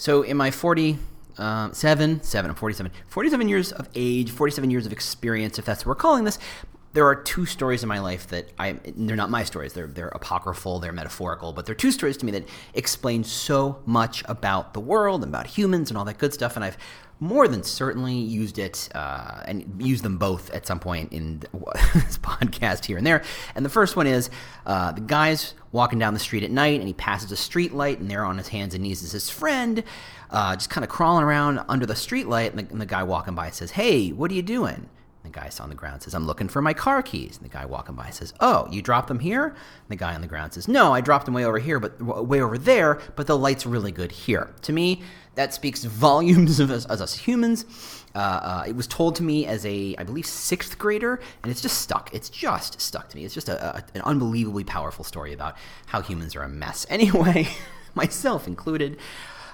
So 0.00 0.22
in 0.22 0.38
my 0.38 0.50
40, 0.50 0.96
uh, 1.36 1.72
seven, 1.72 2.22
seven, 2.22 2.50
I'm 2.50 2.56
47, 2.56 2.90
47 3.08 3.48
years 3.50 3.70
of 3.70 3.86
age, 3.94 4.30
47 4.30 4.70
years 4.70 4.86
of 4.86 4.92
experience, 4.94 5.58
if 5.58 5.66
that's 5.66 5.84
what 5.84 5.90
we're 5.90 6.00
calling 6.00 6.24
this, 6.24 6.38
there 6.94 7.04
are 7.04 7.14
two 7.14 7.44
stories 7.44 7.82
in 7.82 7.88
my 7.90 8.00
life 8.00 8.26
that 8.28 8.48
I 8.58 8.72
they're 8.96 9.14
not 9.14 9.28
my 9.28 9.44
stories. 9.44 9.74
They're 9.74 9.86
they're 9.86 10.08
apocryphal 10.08 10.80
they're 10.80 10.90
metaphorical 10.90 11.52
but 11.52 11.66
they're 11.66 11.74
two 11.74 11.92
stories 11.92 12.16
to 12.16 12.26
me 12.26 12.32
that 12.32 12.48
explain 12.74 13.22
so 13.24 13.80
much 13.84 14.24
about 14.26 14.72
the 14.72 14.80
world 14.80 15.22
and 15.22 15.30
about 15.30 15.46
humans 15.46 15.90
and 15.90 15.98
all 15.98 16.04
that 16.06 16.18
good 16.18 16.32
stuff 16.32 16.56
and 16.56 16.64
I've 16.64 16.78
more 17.20 17.46
than 17.46 17.62
certainly 17.62 18.14
used 18.14 18.58
it 18.58 18.88
uh, 18.94 19.42
and 19.44 19.80
used 19.80 20.02
them 20.02 20.16
both 20.16 20.50
at 20.50 20.66
some 20.66 20.80
point 20.80 21.12
in 21.12 21.38
this 21.94 22.18
podcast 22.18 22.86
here 22.86 22.96
and 22.96 23.06
there. 23.06 23.22
And 23.54 23.64
the 23.64 23.70
first 23.70 23.94
one 23.94 24.06
is 24.06 24.30
uh, 24.66 24.92
the 24.92 25.02
guy's 25.02 25.54
walking 25.70 25.98
down 25.98 26.14
the 26.14 26.20
street 26.20 26.42
at 26.42 26.50
night 26.50 26.80
and 26.80 26.88
he 26.88 26.94
passes 26.94 27.30
a 27.30 27.36
street 27.36 27.72
light 27.72 28.00
and 28.00 28.10
there 28.10 28.24
on 28.24 28.38
his 28.38 28.48
hands 28.48 28.74
and 28.74 28.82
knees 28.82 29.02
is 29.02 29.12
his 29.12 29.28
friend, 29.28 29.84
uh, 30.30 30.56
just 30.56 30.70
kind 30.70 30.82
of 30.82 30.90
crawling 30.90 31.22
around 31.22 31.60
under 31.68 31.84
the 31.86 31.94
street 31.94 32.26
light. 32.26 32.52
And 32.52 32.66
the, 32.66 32.72
and 32.72 32.80
the 32.80 32.86
guy 32.86 33.02
walking 33.02 33.34
by 33.34 33.50
says, 33.50 33.72
"Hey, 33.72 34.10
what 34.10 34.30
are 34.30 34.34
you 34.34 34.42
doing?" 34.42 34.88
The 35.22 35.28
guy 35.28 35.50
on 35.60 35.68
the 35.68 35.74
ground 35.74 36.02
says, 36.02 36.14
I'm 36.14 36.26
looking 36.26 36.48
for 36.48 36.62
my 36.62 36.72
car 36.72 37.02
keys. 37.02 37.36
And 37.36 37.44
the 37.44 37.52
guy 37.52 37.66
walking 37.66 37.94
by 37.94 38.10
says, 38.10 38.32
Oh, 38.40 38.66
you 38.70 38.80
dropped 38.80 39.08
them 39.08 39.18
here? 39.18 39.48
And 39.48 39.88
the 39.88 39.96
guy 39.96 40.14
on 40.14 40.22
the 40.22 40.26
ground 40.26 40.54
says, 40.54 40.66
No, 40.66 40.94
I 40.94 41.02
dropped 41.02 41.26
them 41.26 41.34
way 41.34 41.44
over 41.44 41.58
here, 41.58 41.78
but 41.78 42.00
way 42.00 42.40
over 42.40 42.56
there, 42.56 43.00
but 43.16 43.26
the 43.26 43.36
light's 43.36 43.66
really 43.66 43.92
good 43.92 44.12
here. 44.12 44.52
To 44.62 44.72
me, 44.72 45.02
that 45.34 45.54
speaks 45.54 45.84
volumes 45.84 46.60
of 46.60 46.70
us, 46.70 46.86
as 46.86 47.00
us 47.00 47.16
humans. 47.16 47.64
Uh, 48.14 48.18
uh, 48.18 48.64
it 48.66 48.74
was 48.74 48.86
told 48.86 49.14
to 49.16 49.22
me 49.22 49.46
as 49.46 49.64
a, 49.64 49.94
I 49.96 50.04
believe, 50.04 50.26
sixth 50.26 50.78
grader, 50.78 51.20
and 51.42 51.50
it's 51.50 51.60
just 51.60 51.80
stuck. 51.80 52.10
It's 52.12 52.28
just 52.28 52.80
stuck 52.80 53.08
to 53.10 53.16
me. 53.16 53.24
It's 53.24 53.34
just 53.34 53.48
a, 53.48 53.76
a, 53.76 53.84
an 53.94 54.02
unbelievably 54.02 54.64
powerful 54.64 55.04
story 55.04 55.32
about 55.32 55.56
how 55.86 56.02
humans 56.02 56.34
are 56.36 56.42
a 56.42 56.48
mess. 56.48 56.86
Anyway, 57.00 57.48
myself 57.94 58.46
included. 58.46 58.98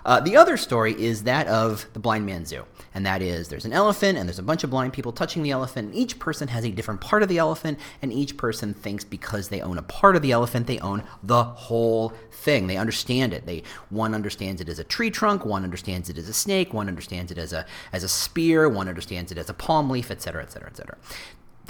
Uh, 0.06 0.20
the 0.20 0.36
other 0.36 0.56
story 0.56 0.92
is 1.02 1.24
that 1.24 1.48
of 1.48 1.92
the 1.92 1.98
Blind 1.98 2.24
Man 2.24 2.44
Zoo, 2.44 2.64
and 2.94 3.04
that 3.04 3.20
is 3.20 3.48
there's 3.48 3.64
an 3.64 3.72
elephant 3.72 4.16
and 4.16 4.28
there's 4.28 4.38
a 4.38 4.42
bunch 4.42 4.62
of 4.62 4.70
blind 4.70 4.92
people 4.92 5.10
touching 5.10 5.42
the 5.42 5.50
elephant, 5.50 5.88
and 5.88 5.96
each 5.96 6.20
person 6.20 6.46
has 6.46 6.64
a 6.64 6.70
different 6.70 7.00
part 7.00 7.24
of 7.24 7.28
the 7.28 7.38
elephant, 7.38 7.80
and 8.00 8.12
each 8.12 8.36
person 8.36 8.72
thinks 8.72 9.02
because 9.02 9.48
they 9.48 9.60
own 9.60 9.78
a 9.78 9.82
part 9.82 10.14
of 10.14 10.22
the 10.22 10.30
elephant, 10.30 10.68
they 10.68 10.78
own 10.78 11.02
the 11.24 11.42
whole 11.42 12.10
thing. 12.30 12.68
They 12.68 12.76
understand 12.76 13.34
it. 13.34 13.46
They 13.46 13.64
one 13.90 14.14
understands 14.14 14.60
it 14.60 14.68
as 14.68 14.78
a 14.78 14.84
tree 14.84 15.10
trunk, 15.10 15.44
one 15.44 15.64
understands 15.64 16.08
it 16.08 16.16
as 16.18 16.28
a 16.28 16.32
snake, 16.32 16.72
one 16.72 16.86
understands 16.86 17.32
it 17.32 17.38
as 17.38 17.52
a 17.52 17.66
as 17.92 18.04
a 18.04 18.08
spear, 18.08 18.68
one 18.68 18.88
understands 18.88 19.32
it 19.32 19.38
as 19.38 19.50
a 19.50 19.54
palm 19.54 19.90
leaf, 19.90 20.12
etc., 20.12 20.44
etc., 20.44 20.68
etc. 20.68 20.96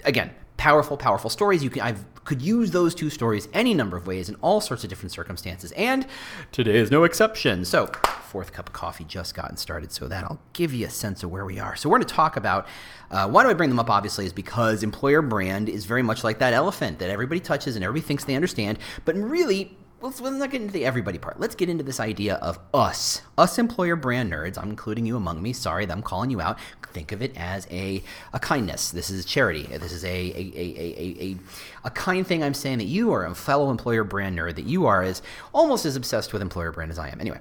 Again, 0.04 0.30
powerful, 0.56 0.96
powerful 0.96 1.30
stories. 1.30 1.62
You 1.62 1.70
can 1.70 1.82
I 1.82 1.94
could 2.24 2.42
use 2.42 2.72
those 2.72 2.94
two 2.94 3.08
stories 3.08 3.48
any 3.52 3.72
number 3.72 3.96
of 3.96 4.06
ways 4.06 4.28
in 4.28 4.34
all 4.36 4.60
sorts 4.60 4.82
of 4.84 4.90
different 4.90 5.12
circumstances, 5.12 5.72
and 5.72 6.06
today 6.52 6.76
is 6.76 6.90
no 6.90 7.04
exception. 7.04 7.64
So, 7.64 7.86
fourth 7.86 8.52
cup 8.52 8.68
of 8.68 8.72
coffee 8.72 9.04
just 9.04 9.34
gotten 9.34 9.56
started, 9.56 9.92
so 9.92 10.08
that'll 10.08 10.40
give 10.52 10.74
you 10.74 10.86
a 10.86 10.90
sense 10.90 11.22
of 11.22 11.30
where 11.30 11.44
we 11.44 11.58
are. 11.58 11.76
So, 11.76 11.88
we're 11.88 11.98
going 11.98 12.08
to 12.08 12.14
talk 12.14 12.36
about 12.36 12.66
uh, 13.10 13.28
why 13.28 13.42
do 13.42 13.50
I 13.50 13.54
bring 13.54 13.70
them 13.70 13.78
up? 13.78 13.90
Obviously, 13.90 14.26
is 14.26 14.32
because 14.32 14.82
employer 14.82 15.22
brand 15.22 15.68
is 15.68 15.84
very 15.84 16.02
much 16.02 16.24
like 16.24 16.38
that 16.40 16.52
elephant 16.52 16.98
that 16.98 17.10
everybody 17.10 17.40
touches 17.40 17.76
and 17.76 17.84
everybody 17.84 18.06
thinks 18.06 18.24
they 18.24 18.34
understand, 18.34 18.78
but 19.04 19.14
really 19.16 19.76
let's, 20.00 20.20
let's 20.20 20.36
not 20.36 20.50
get 20.50 20.60
into 20.60 20.72
the 20.72 20.84
everybody 20.84 21.18
part. 21.18 21.40
Let's 21.40 21.54
get 21.54 21.68
into 21.68 21.84
this 21.84 22.00
idea 22.00 22.34
of 22.36 22.58
us, 22.74 23.22
us 23.38 23.58
employer 23.58 23.96
brand 23.96 24.32
nerds. 24.32 24.58
I'm 24.58 24.70
including 24.70 25.06
you 25.06 25.16
among 25.16 25.42
me. 25.42 25.52
Sorry 25.52 25.86
that 25.86 25.92
I'm 25.92 26.02
calling 26.02 26.30
you 26.30 26.40
out. 26.40 26.58
Think 26.96 27.12
of 27.12 27.20
it 27.20 27.36
as 27.36 27.66
a, 27.70 28.02
a 28.32 28.38
kindness. 28.38 28.90
This 28.90 29.10
is 29.10 29.22
a 29.22 29.28
charity. 29.28 29.64
This 29.64 29.92
is 29.92 30.02
a, 30.02 30.08
a, 30.08 30.52
a, 30.56 30.66
a, 30.78 31.24
a, 31.24 31.36
a 31.84 31.90
kind 31.90 32.26
thing 32.26 32.42
I'm 32.42 32.54
saying 32.54 32.78
that 32.78 32.84
you 32.84 33.12
are 33.12 33.26
a 33.26 33.34
fellow 33.34 33.70
employer 33.70 34.02
brand 34.02 34.38
nerd, 34.38 34.54
that 34.54 34.64
you 34.64 34.86
are 34.86 35.02
as 35.02 35.20
almost 35.52 35.84
as 35.84 35.94
obsessed 35.94 36.32
with 36.32 36.40
employer 36.40 36.72
brand 36.72 36.90
as 36.90 36.98
I 36.98 37.10
am. 37.10 37.20
Anyway. 37.20 37.40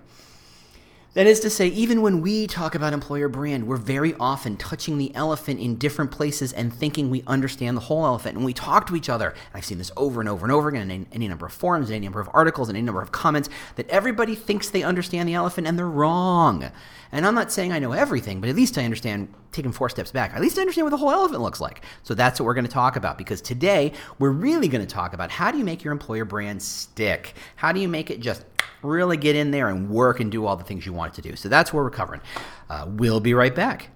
That 1.15 1.27
is 1.27 1.39
to 1.39 1.49
say, 1.49 1.67
even 1.69 2.01
when 2.01 2.19
we 2.19 2.45
talk 2.45 2.75
about 2.75 2.91
employer 2.91 3.29
brand, 3.29 3.67
we're 3.67 3.77
very 3.77 4.13
often 4.19 4.57
touching 4.57 4.97
the 4.97 5.15
elephant 5.15 5.61
in 5.61 5.77
different 5.77 6.11
places 6.11 6.51
and 6.51 6.73
thinking 6.73 7.09
we 7.09 7.23
understand 7.25 7.77
the 7.77 7.81
whole 7.81 8.05
elephant. 8.05 8.35
And 8.35 8.43
we 8.43 8.51
talk 8.51 8.85
to 8.87 8.97
each 8.97 9.07
other, 9.07 9.29
and 9.29 9.37
I've 9.53 9.63
seen 9.63 9.77
this 9.77 9.93
over 9.95 10.19
and 10.19 10.27
over 10.27 10.45
and 10.45 10.51
over 10.51 10.67
again 10.67 10.91
in 10.91 11.07
any 11.13 11.29
number 11.29 11.45
of 11.45 11.53
forums, 11.53 11.89
in 11.89 11.95
any 11.95 12.05
number 12.05 12.19
of 12.19 12.29
articles, 12.33 12.67
and 12.67 12.77
any 12.77 12.85
number 12.85 13.01
of 13.01 13.13
comments, 13.13 13.47
that 13.77 13.87
everybody 13.87 14.35
thinks 14.35 14.69
they 14.69 14.83
understand 14.83 15.29
the 15.29 15.35
elephant 15.35 15.67
and 15.67 15.79
they're 15.79 15.87
wrong. 15.87 16.69
And 17.13 17.25
I'm 17.25 17.33
not 17.33 17.49
saying 17.49 17.71
I 17.71 17.79
know 17.79 17.93
everything, 17.93 18.41
but 18.41 18.49
at 18.49 18.57
least 18.57 18.77
I 18.77 18.83
understand, 18.83 19.33
taking 19.53 19.71
four 19.71 19.87
steps 19.87 20.11
back, 20.11 20.33
at 20.33 20.41
least 20.41 20.57
I 20.57 20.61
understand 20.63 20.83
what 20.83 20.91
the 20.91 20.97
whole 20.97 21.11
elephant 21.11 21.39
looks 21.39 21.61
like. 21.61 21.81
So 22.03 22.13
that's 22.13 22.41
what 22.41 22.45
we're 22.45 22.55
going 22.55 22.65
to 22.65 22.71
talk 22.71 22.97
about 22.97 23.17
because 23.17 23.41
today 23.41 23.93
we're 24.19 24.31
really 24.31 24.67
going 24.67 24.85
to 24.85 24.93
talk 24.93 25.13
about 25.13 25.31
how 25.31 25.49
do 25.49 25.57
you 25.57 25.63
make 25.63 25.81
your 25.81 25.93
employer 25.93 26.25
brand 26.25 26.61
stick? 26.61 27.35
How 27.55 27.71
do 27.71 27.79
you 27.79 27.87
make 27.87 28.11
it 28.11 28.19
just 28.19 28.43
really 28.85 29.17
get 29.17 29.35
in 29.35 29.51
there 29.51 29.69
and 29.69 29.89
work 29.89 30.19
and 30.19 30.31
do 30.31 30.45
all 30.45 30.55
the 30.55 30.63
things 30.63 30.85
you 30.85 30.93
want 30.93 31.13
it 31.13 31.21
to 31.21 31.29
do. 31.29 31.35
So 31.35 31.49
that's 31.49 31.73
what 31.73 31.83
we're 31.83 31.89
covering. 31.89 32.21
Uh, 32.69 32.85
we'll 32.87 33.19
be 33.19 33.33
right 33.33 33.53
back. 33.53 33.89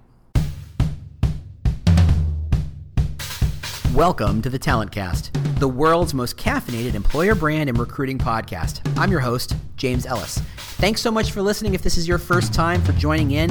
Welcome 3.94 4.40
to 4.42 4.50
the 4.50 4.58
Talent 4.58 4.92
Cast, 4.92 5.32
the 5.58 5.68
world's 5.68 6.14
most 6.14 6.36
caffeinated 6.36 6.94
employer 6.94 7.34
brand 7.34 7.68
and 7.68 7.76
recruiting 7.76 8.18
podcast. 8.18 8.80
I'm 8.96 9.10
your 9.10 9.20
host, 9.20 9.56
James 9.76 10.06
Ellis. 10.06 10.38
Thanks 10.78 11.00
so 11.00 11.10
much 11.10 11.32
for 11.32 11.42
listening. 11.42 11.74
If 11.74 11.82
this 11.82 11.98
is 11.98 12.06
your 12.06 12.18
first 12.18 12.54
time 12.54 12.82
for 12.82 12.92
joining 12.92 13.32
in, 13.32 13.50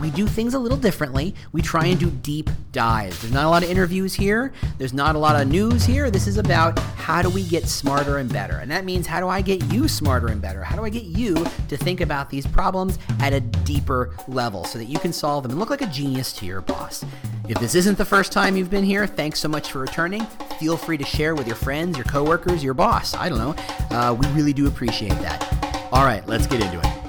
we 0.00 0.10
do 0.10 0.26
things 0.26 0.54
a 0.54 0.58
little 0.58 0.78
differently. 0.78 1.34
We 1.52 1.62
try 1.62 1.86
and 1.86 1.98
do 1.98 2.10
deep 2.10 2.50
dives. 2.72 3.20
There's 3.20 3.32
not 3.32 3.44
a 3.44 3.48
lot 3.48 3.62
of 3.62 3.70
interviews 3.70 4.14
here, 4.14 4.52
there's 4.78 4.92
not 4.92 5.16
a 5.16 5.18
lot 5.18 5.40
of 5.40 5.48
news 5.48 5.84
here. 5.84 6.10
This 6.10 6.26
is 6.26 6.38
about 6.38 6.78
how 6.78 7.22
do 7.22 7.30
we 7.30 7.42
get 7.44 7.68
smarter 7.68 8.18
and 8.18 8.32
better. 8.32 8.56
And 8.58 8.70
that 8.70 8.84
means 8.84 9.06
how 9.06 9.20
do 9.20 9.28
I 9.28 9.42
get 9.42 9.62
you 9.72 9.88
smarter 9.88 10.28
and 10.28 10.40
better? 10.40 10.62
How 10.62 10.76
do 10.76 10.84
I 10.84 10.88
get 10.88 11.04
you 11.04 11.34
to 11.68 11.76
think 11.76 12.00
about 12.00 12.30
these 12.30 12.46
problems 12.46 12.98
at 13.20 13.32
a 13.32 13.40
deeper 13.40 14.14
level 14.28 14.64
so 14.64 14.78
that 14.78 14.86
you 14.86 14.98
can 14.98 15.12
solve 15.12 15.42
them 15.42 15.52
and 15.52 15.60
look 15.60 15.70
like 15.70 15.82
a 15.82 15.86
genius 15.86 16.32
to 16.34 16.46
your 16.46 16.60
boss? 16.60 17.04
If 17.48 17.58
this 17.58 17.74
isn't 17.74 17.98
the 17.98 18.04
first 18.04 18.32
time 18.32 18.56
you've 18.56 18.70
been 18.70 18.84
here, 18.84 19.06
thanks 19.06 19.40
so 19.40 19.48
much 19.48 19.72
for 19.72 19.80
returning. 19.80 20.24
Feel 20.60 20.76
free 20.76 20.98
to 20.98 21.04
share 21.04 21.34
with 21.34 21.46
your 21.46 21.56
friends, 21.56 21.96
your 21.96 22.04
coworkers, 22.04 22.62
your 22.62 22.74
boss. 22.74 23.14
I 23.14 23.28
don't 23.28 23.38
know. 23.38 23.54
Uh, 23.90 24.14
we 24.14 24.26
really 24.28 24.52
do 24.52 24.68
appreciate 24.68 25.18
that. 25.20 25.88
All 25.92 26.04
right, 26.04 26.26
let's 26.28 26.46
get 26.46 26.60
into 26.60 26.78
it. 26.78 26.99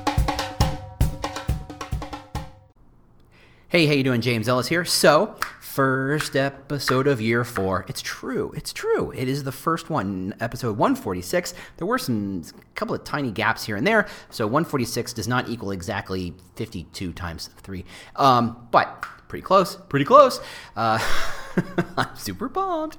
Hey, 3.71 3.85
how 3.85 3.93
you 3.93 4.03
doing? 4.03 4.19
James 4.19 4.49
Ellis 4.49 4.67
here. 4.67 4.83
So, 4.83 5.33
first 5.61 6.35
episode 6.35 7.07
of 7.07 7.21
year 7.21 7.45
four. 7.45 7.85
It's 7.87 8.01
true. 8.01 8.51
It's 8.53 8.73
true. 8.73 9.11
It 9.11 9.29
is 9.29 9.45
the 9.45 9.53
first 9.53 9.89
one, 9.89 10.35
episode 10.41 10.77
146. 10.77 11.53
There 11.77 11.87
were 11.87 11.97
some 11.97 12.43
couple 12.75 12.95
of 12.95 13.05
tiny 13.05 13.31
gaps 13.31 13.63
here 13.63 13.77
and 13.77 13.87
there, 13.87 14.09
so 14.29 14.45
146 14.45 15.13
does 15.13 15.29
not 15.29 15.47
equal 15.47 15.71
exactly 15.71 16.33
52 16.57 17.13
times 17.13 17.49
three, 17.59 17.85
um, 18.17 18.67
but 18.71 19.03
pretty 19.29 19.43
close. 19.43 19.77
Pretty 19.77 20.03
close. 20.03 20.41
Uh, 20.75 20.99
I'm 21.97 22.15
super 22.15 22.49
pumped. 22.49 22.97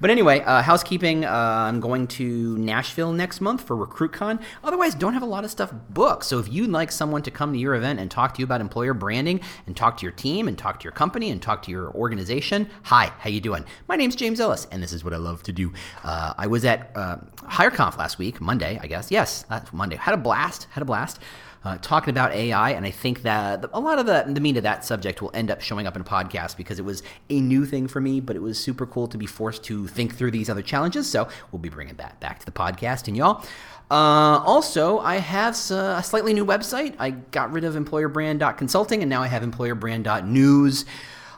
But 0.00 0.10
anyway, 0.10 0.40
uh, 0.40 0.62
housekeeping. 0.62 1.24
Uh, 1.24 1.30
I'm 1.30 1.80
going 1.80 2.06
to 2.08 2.56
Nashville 2.58 3.12
next 3.12 3.40
month 3.40 3.62
for 3.62 3.76
RecruitCon. 3.76 4.42
Otherwise, 4.62 4.94
don't 4.94 5.14
have 5.14 5.22
a 5.22 5.26
lot 5.26 5.44
of 5.44 5.50
stuff 5.50 5.72
booked. 5.90 6.24
So 6.24 6.38
if 6.38 6.52
you'd 6.52 6.70
like 6.70 6.92
someone 6.92 7.22
to 7.22 7.30
come 7.30 7.52
to 7.52 7.58
your 7.58 7.74
event 7.74 8.00
and 8.00 8.10
talk 8.10 8.34
to 8.34 8.40
you 8.40 8.44
about 8.44 8.60
employer 8.60 8.94
branding, 8.94 9.40
and 9.66 9.76
talk 9.76 9.96
to 9.98 10.02
your 10.02 10.12
team, 10.12 10.48
and 10.48 10.56
talk 10.56 10.80
to 10.80 10.84
your 10.84 10.92
company, 10.92 11.30
and 11.30 11.40
talk 11.40 11.62
to 11.62 11.70
your 11.70 11.90
organization, 11.92 12.68
hi, 12.84 13.12
how 13.18 13.30
you 13.30 13.40
doing? 13.40 13.64
My 13.88 13.96
name's 13.96 14.16
James 14.16 14.40
Ellis, 14.40 14.66
and 14.70 14.82
this 14.82 14.92
is 14.92 15.04
what 15.04 15.12
I 15.12 15.18
love 15.18 15.42
to 15.44 15.52
do. 15.52 15.72
Uh, 16.04 16.34
I 16.36 16.46
was 16.46 16.64
at 16.64 16.90
uh, 16.94 17.16
HireConf 17.42 17.96
last 17.96 18.18
week, 18.18 18.40
Monday, 18.40 18.78
I 18.82 18.86
guess. 18.86 19.10
Yes, 19.10 19.44
Monday. 19.72 19.96
Had 19.96 20.14
a 20.14 20.18
blast. 20.18 20.66
Had 20.70 20.82
a 20.82 20.86
blast 20.86 21.20
uh, 21.64 21.78
talking 21.78 22.10
about 22.10 22.32
AI, 22.32 22.70
and 22.70 22.86
I 22.86 22.90
think 22.90 23.22
that 23.22 23.64
a 23.72 23.80
lot 23.80 23.98
of 23.98 24.06
the, 24.06 24.24
the 24.26 24.40
meat 24.40 24.56
of 24.56 24.62
that 24.62 24.84
subject 24.84 25.20
will 25.20 25.30
end 25.34 25.50
up 25.50 25.60
showing 25.60 25.86
up 25.86 25.96
in 25.96 26.02
a 26.02 26.04
podcast 26.04 26.56
because 26.56 26.78
it 26.78 26.84
was 26.84 27.02
a 27.30 27.40
new 27.40 27.66
thing 27.66 27.88
for 27.88 28.00
me, 28.00 28.20
but 28.20 28.36
it 28.36 28.42
was 28.42 28.58
super 28.58 28.86
cool 28.86 29.08
to 29.08 29.18
be 29.18 29.26
forced 29.26 29.64
to 29.64 29.86
think 29.86 30.14
through 30.14 30.30
these 30.30 30.48
other 30.48 30.62
challenges. 30.62 31.10
So 31.10 31.28
we'll 31.50 31.60
be 31.60 31.68
bringing 31.68 31.96
that 31.96 32.20
back 32.20 32.38
to 32.40 32.46
the 32.46 32.52
podcast 32.52 33.08
and 33.08 33.16
y'all. 33.16 33.44
Uh, 33.90 34.42
also, 34.44 34.98
I 34.98 35.16
have 35.16 35.54
a 35.70 36.02
slightly 36.02 36.34
new 36.34 36.44
website. 36.44 36.96
I 36.98 37.10
got 37.10 37.52
rid 37.52 37.62
of 37.64 37.74
employerbrand.consulting, 37.74 39.00
and 39.00 39.08
now 39.08 39.22
I 39.22 39.28
have 39.28 39.42
employerbrand.news. 39.42 40.84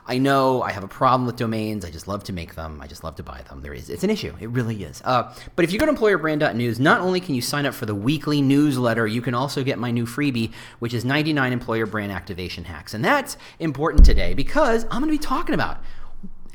I 0.09 0.17
know 0.17 0.63
I 0.63 0.71
have 0.71 0.83
a 0.83 0.87
problem 0.87 1.27
with 1.27 1.35
domains. 1.35 1.85
I 1.85 1.91
just 1.91 2.07
love 2.07 2.23
to 2.23 2.33
make 2.33 2.55
them. 2.55 2.81
I 2.81 2.87
just 2.87 3.03
love 3.03 3.15
to 3.17 3.23
buy 3.23 3.43
them. 3.47 3.61
There 3.61 3.75
is, 3.75 3.91
it's 3.91 4.03
an 4.03 4.09
issue. 4.09 4.33
It 4.39 4.49
really 4.49 4.83
is. 4.83 5.03
Uh, 5.05 5.31
but 5.55 5.63
if 5.63 5.71
you 5.71 5.77
go 5.77 5.85
to 5.85 5.93
employerbrand.news, 5.93 6.79
not 6.79 7.01
only 7.01 7.19
can 7.19 7.35
you 7.35 7.43
sign 7.43 7.67
up 7.67 7.75
for 7.75 7.85
the 7.85 7.93
weekly 7.93 8.41
newsletter, 8.41 9.05
you 9.05 9.21
can 9.21 9.35
also 9.35 9.63
get 9.63 9.77
my 9.77 9.91
new 9.91 10.07
freebie, 10.07 10.51
which 10.79 10.95
is 10.95 11.05
99 11.05 11.53
employer 11.53 11.85
brand 11.85 12.11
activation 12.11 12.63
hacks. 12.63 12.95
And 12.95 13.05
that's 13.05 13.37
important 13.59 14.03
today 14.03 14.33
because 14.33 14.83
I'm 14.85 15.01
going 15.01 15.13
to 15.13 15.19
be 15.19 15.19
talking 15.19 15.53
about 15.53 15.77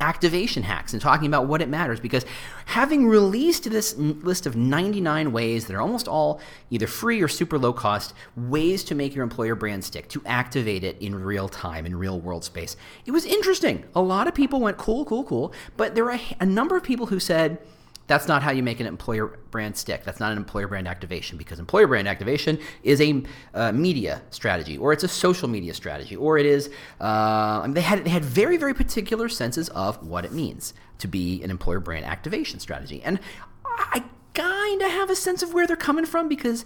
activation 0.01 0.63
hacks 0.63 0.93
and 0.93 1.01
talking 1.01 1.27
about 1.27 1.47
what 1.47 1.63
it 1.63 1.69
matters 1.69 2.01
because 2.01 2.25
having 2.67 3.07
released 3.07 3.71
this 3.71 3.97
list 3.97 4.47
of 4.47 4.57
99 4.57 5.33
ways 5.33 5.67
that 5.67 5.75
are 5.75 5.81
almost 5.81 6.09
all 6.09 6.41
either 6.71 6.87
free 6.87 7.23
or 7.23 7.29
super 7.29 7.59
low 7.59 7.73
cost 7.73 8.15
ways 8.37 8.85
to 8.85 8.95
make 8.95 9.15
your 9.15 9.23
employer 9.23 9.55
brand 9.55 9.85
stick 9.85 10.09
to 10.09 10.23
activate 10.27 10.85
it 10.85 10.97
in 11.01 11.15
real 11.15 11.49
time 11.49 11.87
in 11.87 11.97
real 11.97 12.21
world 12.21 12.45
space 12.45 12.77
it 13.07 13.11
was 13.11 13.25
interesting. 13.25 13.85
A 13.95 14.03
lot 14.03 14.29
of 14.29 14.35
people 14.35 14.61
went 14.61 14.77
cool 14.77 15.05
cool 15.05 15.25
cool. 15.25 15.53
But 15.77 15.95
there 15.95 16.05
were 16.05 16.13
a, 16.13 16.21
a 16.41 16.47
number 16.47 16.77
of 16.77 16.83
people 16.83 17.07
who 17.07 17.21
said 17.21 17.59
That's 18.07 18.29
not 18.29 18.43
how 18.43 18.51
you 18.51 18.63
make 18.63 18.81
an 18.81 18.87
employer 18.87 19.39
brand 19.51 19.77
stick. 19.77 20.05
That's 20.05 20.21
not 20.21 20.33
an 20.33 20.39
employer 20.39 20.69
brand 20.69 20.87
activation 20.87 21.39
because 21.39 21.59
employer 21.59 21.87
brand 21.87 22.07
activation 22.07 22.59
is 22.83 23.01
a 23.01 23.23
uh, 23.55 23.73
media 23.73 24.21
strategy, 24.31 24.77
or 24.77 24.93
it's 24.93 25.05
a 25.05 25.09
social 25.09 25.49
media 25.49 25.73
strategy, 25.73 26.15
or 26.15 26.37
it 26.37 26.45
is. 26.45 26.69
Uh, 27.01 27.05
I 27.05 27.63
mean, 27.65 27.75
they 27.75 27.81
had 27.81 28.05
they 28.05 28.11
had 28.11 28.25
very 28.25 28.57
very 28.57 28.75
particular 28.75 29.29
senses 29.29 29.71
of 29.71 30.07
what 30.07 30.25
it 30.25 30.33
means 30.33 30.75
to 30.99 31.09
be 31.09 31.43
an 31.43 31.51
employer 31.51 31.81
brand 31.81 32.05
activation 32.05 32.61
strategy, 32.61 33.03
and 33.03 33.19
I 33.65 34.05
kind 34.35 34.83
of 34.83 34.91
have 34.91 35.11
a 35.11 35.17
sense 35.17 35.43
of 35.43 35.55
where 35.55 35.67
they're 35.67 35.77
coming 35.77 36.05
from 36.05 36.29
because 36.29 36.65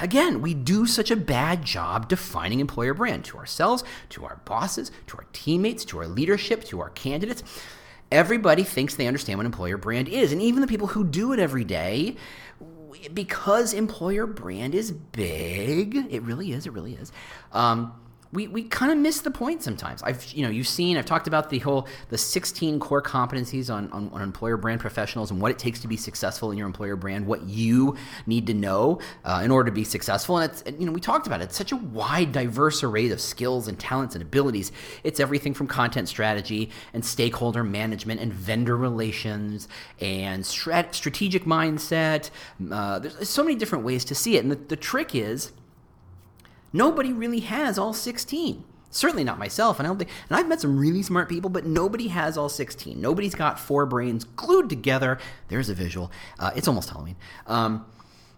again, 0.00 0.42
we 0.42 0.54
do 0.54 0.86
such 0.86 1.10
a 1.10 1.16
bad 1.16 1.64
job 1.64 2.08
defining 2.08 2.60
employer 2.60 2.94
brand 2.94 3.24
to 3.26 3.38
ourselves, 3.38 3.84
to 4.10 4.24
our 4.24 4.40
bosses, 4.44 4.90
to 5.08 5.16
our 5.16 5.26
teammates, 5.32 5.84
to 5.86 5.98
our 5.98 6.06
leadership, 6.06 6.64
to 6.64 6.80
our 6.80 6.90
candidates. 6.90 7.42
Everybody 8.14 8.62
thinks 8.62 8.94
they 8.94 9.08
understand 9.08 9.38
what 9.38 9.44
employer 9.44 9.76
brand 9.76 10.08
is. 10.08 10.30
And 10.30 10.40
even 10.40 10.60
the 10.60 10.68
people 10.68 10.86
who 10.86 11.02
do 11.04 11.32
it 11.32 11.40
every 11.40 11.64
day, 11.64 12.14
because 13.12 13.74
employer 13.74 14.24
brand 14.24 14.72
is 14.72 14.92
big, 14.92 15.96
it 16.10 16.22
really 16.22 16.52
is, 16.52 16.64
it 16.64 16.72
really 16.72 16.94
is. 16.94 17.10
Um, 17.50 17.92
we, 18.34 18.48
we 18.48 18.64
kind 18.64 18.90
of 18.90 18.98
miss 18.98 19.20
the 19.20 19.30
point 19.30 19.62
sometimes. 19.62 20.02
I've 20.02 20.30
you 20.32 20.42
know 20.42 20.50
you've 20.50 20.68
seen 20.68 20.96
I've 20.96 21.06
talked 21.06 21.26
about 21.26 21.50
the 21.50 21.60
whole 21.60 21.86
the 22.08 22.18
16 22.18 22.80
core 22.80 23.00
competencies 23.00 23.72
on, 23.72 23.90
on, 23.92 24.10
on 24.10 24.20
employer 24.20 24.56
brand 24.56 24.80
professionals 24.80 25.30
and 25.30 25.40
what 25.40 25.50
it 25.50 25.58
takes 25.58 25.80
to 25.80 25.88
be 25.88 25.96
successful 25.96 26.50
in 26.50 26.58
your 26.58 26.66
employer 26.66 26.96
brand, 26.96 27.26
what 27.26 27.44
you 27.44 27.96
need 28.26 28.46
to 28.48 28.54
know 28.54 28.98
uh, 29.24 29.40
in 29.44 29.50
order 29.50 29.70
to 29.70 29.74
be 29.74 29.84
successful. 29.84 30.38
And 30.38 30.50
it's 30.50 30.62
you 30.78 30.84
know 30.84 30.92
we 30.92 31.00
talked 31.00 31.26
about 31.26 31.40
it. 31.40 31.44
It's 31.44 31.56
such 31.56 31.72
a 31.72 31.76
wide, 31.76 32.32
diverse 32.32 32.82
array 32.82 33.08
of 33.10 33.20
skills 33.20 33.68
and 33.68 33.78
talents 33.78 34.14
and 34.14 34.22
abilities. 34.22 34.72
It's 35.04 35.20
everything 35.20 35.54
from 35.54 35.68
content 35.68 36.08
strategy 36.08 36.70
and 36.92 37.04
stakeholder 37.04 37.62
management 37.62 38.20
and 38.20 38.32
vendor 38.32 38.76
relations 38.76 39.68
and 40.00 40.42
strat- 40.42 40.94
strategic 40.94 41.44
mindset. 41.44 42.30
Uh, 42.70 42.98
there's 42.98 43.28
so 43.28 43.44
many 43.44 43.54
different 43.54 43.84
ways 43.84 44.04
to 44.06 44.14
see 44.14 44.36
it. 44.36 44.42
And 44.42 44.50
the, 44.50 44.56
the 44.56 44.76
trick 44.76 45.14
is 45.14 45.52
Nobody 46.74 47.12
really 47.12 47.38
has 47.40 47.78
all 47.78 47.92
16. 47.92 48.64
Certainly 48.90 49.22
not 49.22 49.38
myself, 49.38 49.78
and 49.78 49.86
I 49.86 49.90
don't 49.90 49.96
think. 49.96 50.10
And 50.28 50.36
I've 50.36 50.48
met 50.48 50.60
some 50.60 50.76
really 50.76 51.02
smart 51.02 51.28
people, 51.28 51.48
but 51.48 51.64
nobody 51.64 52.08
has 52.08 52.36
all 52.36 52.48
16. 52.48 53.00
Nobody's 53.00 53.36
got 53.36 53.60
four 53.60 53.86
brains 53.86 54.24
glued 54.24 54.68
together. 54.68 55.18
There's 55.48 55.68
a 55.68 55.74
visual. 55.74 56.10
Uh, 56.38 56.50
it's 56.56 56.66
almost 56.66 56.90
Halloween. 56.90 57.14
Um, 57.46 57.86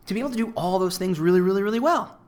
to 0.05 0.13
be 0.13 0.21
able 0.21 0.31
to 0.31 0.37
do 0.37 0.53
all 0.55 0.79
those 0.79 0.99
things 0.99 1.19
really, 1.19 1.41
really, 1.41 1.63
really 1.63 1.81
well. 1.81 2.19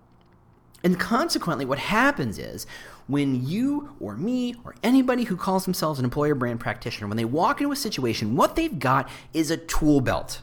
And 0.83 0.99
consequently, 0.99 1.67
what 1.67 1.79
happens 1.79 2.39
is 2.39 2.67
when 3.07 3.47
you 3.47 3.95
or 4.01 4.17
me 4.17 4.55
or 4.65 4.77
anybody 4.83 5.25
who 5.25 5.37
calls 5.37 5.67
themselves 5.67 5.99
an 5.99 6.07
employer 6.07 6.35
brand 6.35 6.59
practitioner, 6.59 7.07
when 7.07 7.19
they 7.19 7.25
walk 7.27 7.61
into 7.61 7.71
a 7.71 7.77
situation, 7.77 8.35
what 8.35 8.57
they've 8.57 8.79
got 8.79 9.11
is 9.35 9.51
a 9.51 9.59
tool 9.59 10.01
belt 10.01 10.41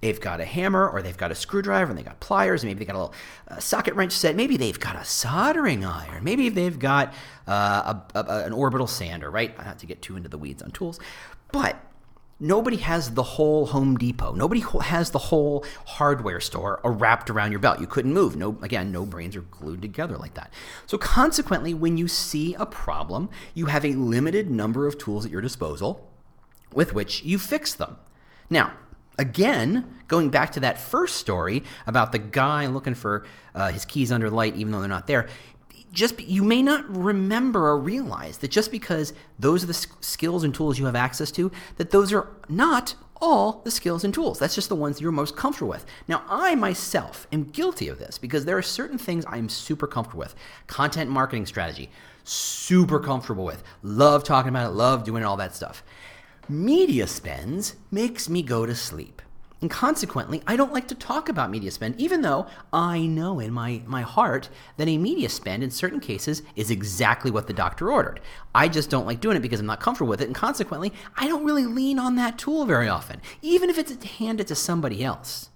they've 0.00 0.20
got 0.20 0.40
a 0.40 0.44
hammer 0.44 0.88
or 0.88 1.02
they've 1.02 1.16
got 1.16 1.30
a 1.30 1.34
screwdriver 1.34 1.90
and 1.90 1.98
they've 1.98 2.04
got 2.04 2.20
pliers, 2.20 2.64
maybe 2.64 2.78
they've 2.78 2.88
got 2.88 2.96
a 2.96 3.00
little 3.00 3.14
uh, 3.48 3.58
socket 3.58 3.94
wrench 3.94 4.12
set, 4.12 4.36
maybe 4.36 4.56
they've 4.56 4.78
got 4.78 4.96
a 4.96 5.04
soldering 5.04 5.84
iron, 5.84 6.22
maybe 6.24 6.48
they've 6.48 6.78
got 6.78 7.12
uh, 7.46 8.00
a, 8.14 8.18
a, 8.18 8.44
an 8.44 8.52
orbital 8.52 8.86
sander, 8.86 9.30
right? 9.30 9.56
Not 9.58 9.78
to 9.80 9.86
get 9.86 10.02
too 10.02 10.16
into 10.16 10.28
the 10.28 10.38
weeds 10.38 10.62
on 10.62 10.70
tools, 10.70 11.00
but 11.52 11.76
nobody 12.40 12.76
has 12.76 13.14
the 13.14 13.22
whole 13.22 13.66
Home 13.66 13.96
Depot. 13.96 14.32
Nobody 14.34 14.62
has 14.82 15.10
the 15.10 15.18
whole 15.18 15.64
hardware 15.86 16.40
store 16.40 16.80
wrapped 16.84 17.30
around 17.30 17.50
your 17.50 17.60
belt. 17.60 17.80
You 17.80 17.86
couldn't 17.86 18.12
move. 18.12 18.36
No, 18.36 18.58
again, 18.62 18.92
no 18.92 19.04
brains 19.04 19.34
are 19.36 19.42
glued 19.42 19.82
together 19.82 20.16
like 20.16 20.34
that. 20.34 20.52
So 20.86 20.98
consequently, 20.98 21.74
when 21.74 21.96
you 21.96 22.06
see 22.06 22.54
a 22.54 22.66
problem, 22.66 23.28
you 23.54 23.66
have 23.66 23.84
a 23.84 23.94
limited 23.94 24.50
number 24.50 24.86
of 24.86 24.98
tools 24.98 25.24
at 25.24 25.32
your 25.32 25.40
disposal 25.40 26.08
with 26.72 26.94
which 26.94 27.24
you 27.24 27.38
fix 27.38 27.74
them. 27.74 27.96
Now, 28.50 28.72
again, 29.18 29.84
going 30.06 30.30
back 30.30 30.52
to 30.52 30.60
that 30.60 30.80
first 30.80 31.16
story 31.16 31.64
about 31.86 32.12
the 32.12 32.18
guy 32.18 32.66
looking 32.66 32.94
for 32.94 33.26
uh, 33.54 33.70
his 33.70 33.84
keys 33.84 34.10
under 34.10 34.30
light, 34.30 34.56
even 34.56 34.72
though 34.72 34.80
they're 34.80 34.88
not 34.88 35.06
there. 35.06 35.28
Just 35.92 36.20
you 36.20 36.44
may 36.44 36.62
not 36.62 36.88
remember 36.94 37.66
or 37.66 37.78
realize 37.78 38.38
that 38.38 38.50
just 38.50 38.70
because 38.70 39.12
those 39.38 39.64
are 39.64 39.66
the 39.66 39.86
skills 40.00 40.44
and 40.44 40.54
tools 40.54 40.78
you 40.78 40.86
have 40.86 40.96
access 40.96 41.30
to, 41.32 41.50
that 41.76 41.90
those 41.90 42.12
are 42.12 42.28
not 42.48 42.94
all 43.20 43.62
the 43.64 43.70
skills 43.70 44.04
and 44.04 44.14
tools. 44.14 44.38
That's 44.38 44.54
just 44.54 44.68
the 44.68 44.76
ones 44.76 45.00
you're 45.00 45.12
most 45.12 45.36
comfortable 45.36 45.70
with. 45.70 45.84
Now, 46.06 46.22
I 46.28 46.54
myself 46.54 47.26
am 47.32 47.44
guilty 47.44 47.88
of 47.88 47.98
this 47.98 48.18
because 48.18 48.44
there 48.44 48.56
are 48.56 48.62
certain 48.62 48.98
things 48.98 49.24
I'm 49.26 49.48
super 49.48 49.86
comfortable 49.86 50.20
with. 50.20 50.34
Content 50.66 51.10
marketing 51.10 51.46
strategy, 51.46 51.90
super 52.24 53.00
comfortable 53.00 53.44
with. 53.44 53.62
Love 53.82 54.24
talking 54.24 54.50
about 54.50 54.70
it, 54.70 54.74
love 54.74 55.04
doing 55.04 55.24
all 55.24 55.36
that 55.38 55.54
stuff. 55.54 55.82
Media 56.50 57.06
spends 57.06 57.76
makes 57.90 58.26
me 58.26 58.40
go 58.40 58.64
to 58.64 58.74
sleep. 58.74 59.20
And 59.60 59.70
consequently, 59.70 60.40
I 60.46 60.56
don't 60.56 60.72
like 60.72 60.88
to 60.88 60.94
talk 60.94 61.28
about 61.28 61.50
media 61.50 61.70
spend, 61.70 62.00
even 62.00 62.22
though 62.22 62.46
I 62.72 63.00
know 63.00 63.38
in 63.38 63.52
my, 63.52 63.82
my 63.84 64.00
heart 64.00 64.48
that 64.78 64.88
a 64.88 64.96
media 64.96 65.28
spend 65.28 65.62
in 65.62 65.70
certain 65.70 66.00
cases 66.00 66.42
is 66.56 66.70
exactly 66.70 67.30
what 67.30 67.48
the 67.48 67.52
doctor 67.52 67.92
ordered. 67.92 68.20
I 68.54 68.68
just 68.68 68.88
don't 68.88 69.04
like 69.04 69.20
doing 69.20 69.36
it 69.36 69.40
because 69.40 69.60
I'm 69.60 69.66
not 69.66 69.80
comfortable 69.80 70.08
with 70.08 70.22
it, 70.22 70.26
and 70.28 70.34
consequently, 70.34 70.94
I 71.18 71.28
don't 71.28 71.44
really 71.44 71.66
lean 71.66 71.98
on 71.98 72.16
that 72.16 72.38
tool 72.38 72.64
very 72.64 72.88
often, 72.88 73.20
even 73.42 73.68
if 73.68 73.76
it's 73.76 74.02
handed 74.02 74.46
to 74.46 74.54
somebody 74.54 75.04
else. 75.04 75.50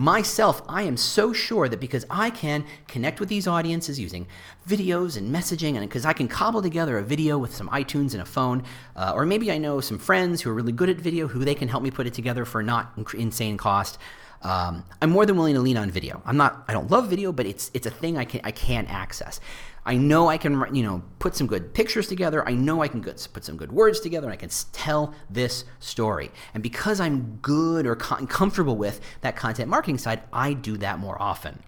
Myself, 0.00 0.62
I 0.68 0.84
am 0.84 0.96
so 0.96 1.32
sure 1.32 1.68
that 1.68 1.80
because 1.80 2.06
I 2.08 2.30
can 2.30 2.64
connect 2.86 3.18
with 3.18 3.28
these 3.28 3.48
audiences 3.48 3.98
using 3.98 4.28
videos 4.64 5.16
and 5.16 5.34
messaging, 5.34 5.74
and 5.74 5.80
because 5.80 6.06
I 6.06 6.12
can 6.12 6.28
cobble 6.28 6.62
together 6.62 6.98
a 6.98 7.02
video 7.02 7.36
with 7.36 7.52
some 7.52 7.68
iTunes 7.70 8.12
and 8.12 8.22
a 8.22 8.24
phone, 8.24 8.62
uh, 8.94 9.10
or 9.12 9.26
maybe 9.26 9.50
I 9.50 9.58
know 9.58 9.80
some 9.80 9.98
friends 9.98 10.40
who 10.40 10.50
are 10.50 10.54
really 10.54 10.70
good 10.70 10.88
at 10.88 10.98
video 10.98 11.26
who 11.26 11.44
they 11.44 11.56
can 11.56 11.66
help 11.66 11.82
me 11.82 11.90
put 11.90 12.06
it 12.06 12.14
together 12.14 12.44
for 12.44 12.62
not 12.62 12.92
insane 13.12 13.56
cost. 13.56 13.98
Um, 14.40 14.84
I'm 15.02 15.10
more 15.10 15.26
than 15.26 15.36
willing 15.36 15.54
to 15.54 15.60
lean 15.60 15.76
on 15.76 15.90
video. 15.90 16.22
I'm 16.24 16.36
not. 16.36 16.64
I 16.68 16.72
don't 16.72 16.88
love 16.92 17.10
video, 17.10 17.32
but 17.32 17.44
it's 17.44 17.72
it's 17.74 17.86
a 17.86 17.90
thing 17.90 18.16
I 18.16 18.24
can 18.24 18.40
I 18.44 18.52
can 18.52 18.86
access. 18.86 19.40
I 19.88 19.96
know 19.96 20.28
I 20.28 20.36
can, 20.36 20.62
you 20.74 20.82
know, 20.82 21.02
put 21.18 21.34
some 21.34 21.46
good 21.46 21.72
pictures 21.72 22.08
together. 22.08 22.46
I 22.46 22.52
know 22.52 22.82
I 22.82 22.88
can 22.88 23.00
good, 23.00 23.26
put 23.32 23.42
some 23.42 23.56
good 23.56 23.72
words 23.72 24.00
together, 24.00 24.26
and 24.26 24.34
I 24.34 24.36
can 24.36 24.50
tell 24.70 25.14
this 25.30 25.64
story. 25.80 26.30
And 26.52 26.62
because 26.62 27.00
I'm 27.00 27.38
good 27.40 27.86
or 27.86 27.96
com- 27.96 28.26
comfortable 28.26 28.76
with 28.76 29.00
that 29.22 29.34
content 29.34 29.70
marketing 29.70 29.96
side, 29.96 30.20
I 30.30 30.52
do 30.52 30.76
that 30.76 30.98
more 30.98 31.20
often. 31.20 31.62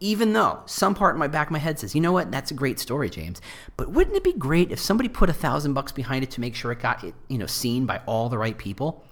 Even 0.00 0.32
though 0.32 0.62
some 0.64 0.94
part 0.94 1.14
in 1.14 1.18
my 1.18 1.28
back 1.28 1.48
of 1.48 1.52
my 1.52 1.58
head 1.58 1.78
says, 1.78 1.94
you 1.94 2.00
know 2.00 2.10
what, 2.10 2.32
that's 2.32 2.50
a 2.50 2.54
great 2.54 2.80
story, 2.80 3.10
James. 3.10 3.42
But 3.76 3.90
wouldn't 3.90 4.16
it 4.16 4.24
be 4.24 4.32
great 4.32 4.72
if 4.72 4.80
somebody 4.80 5.10
put 5.10 5.28
a 5.28 5.34
thousand 5.34 5.74
bucks 5.74 5.92
behind 5.92 6.24
it 6.24 6.30
to 6.30 6.40
make 6.40 6.54
sure 6.54 6.72
it 6.72 6.80
got, 6.80 7.04
you 7.28 7.36
know, 7.36 7.46
seen 7.46 7.84
by 7.84 8.00
all 8.06 8.30
the 8.30 8.38
right 8.38 8.56
people? 8.56 9.04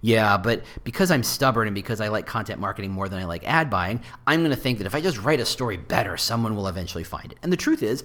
Yeah, 0.00 0.36
but 0.36 0.62
because 0.84 1.10
I'm 1.10 1.24
stubborn 1.24 1.66
and 1.66 1.74
because 1.74 2.00
I 2.00 2.08
like 2.08 2.24
content 2.26 2.60
marketing 2.60 2.92
more 2.92 3.08
than 3.08 3.18
I 3.18 3.24
like 3.24 3.44
ad 3.44 3.68
buying, 3.68 4.00
I'm 4.26 4.40
going 4.40 4.50
to 4.50 4.56
think 4.56 4.78
that 4.78 4.86
if 4.86 4.94
I 4.94 5.00
just 5.00 5.18
write 5.18 5.40
a 5.40 5.46
story 5.46 5.76
better, 5.76 6.16
someone 6.16 6.54
will 6.54 6.68
eventually 6.68 7.04
find 7.04 7.32
it. 7.32 7.38
And 7.42 7.52
the 7.52 7.56
truth 7.56 7.82
is, 7.82 8.04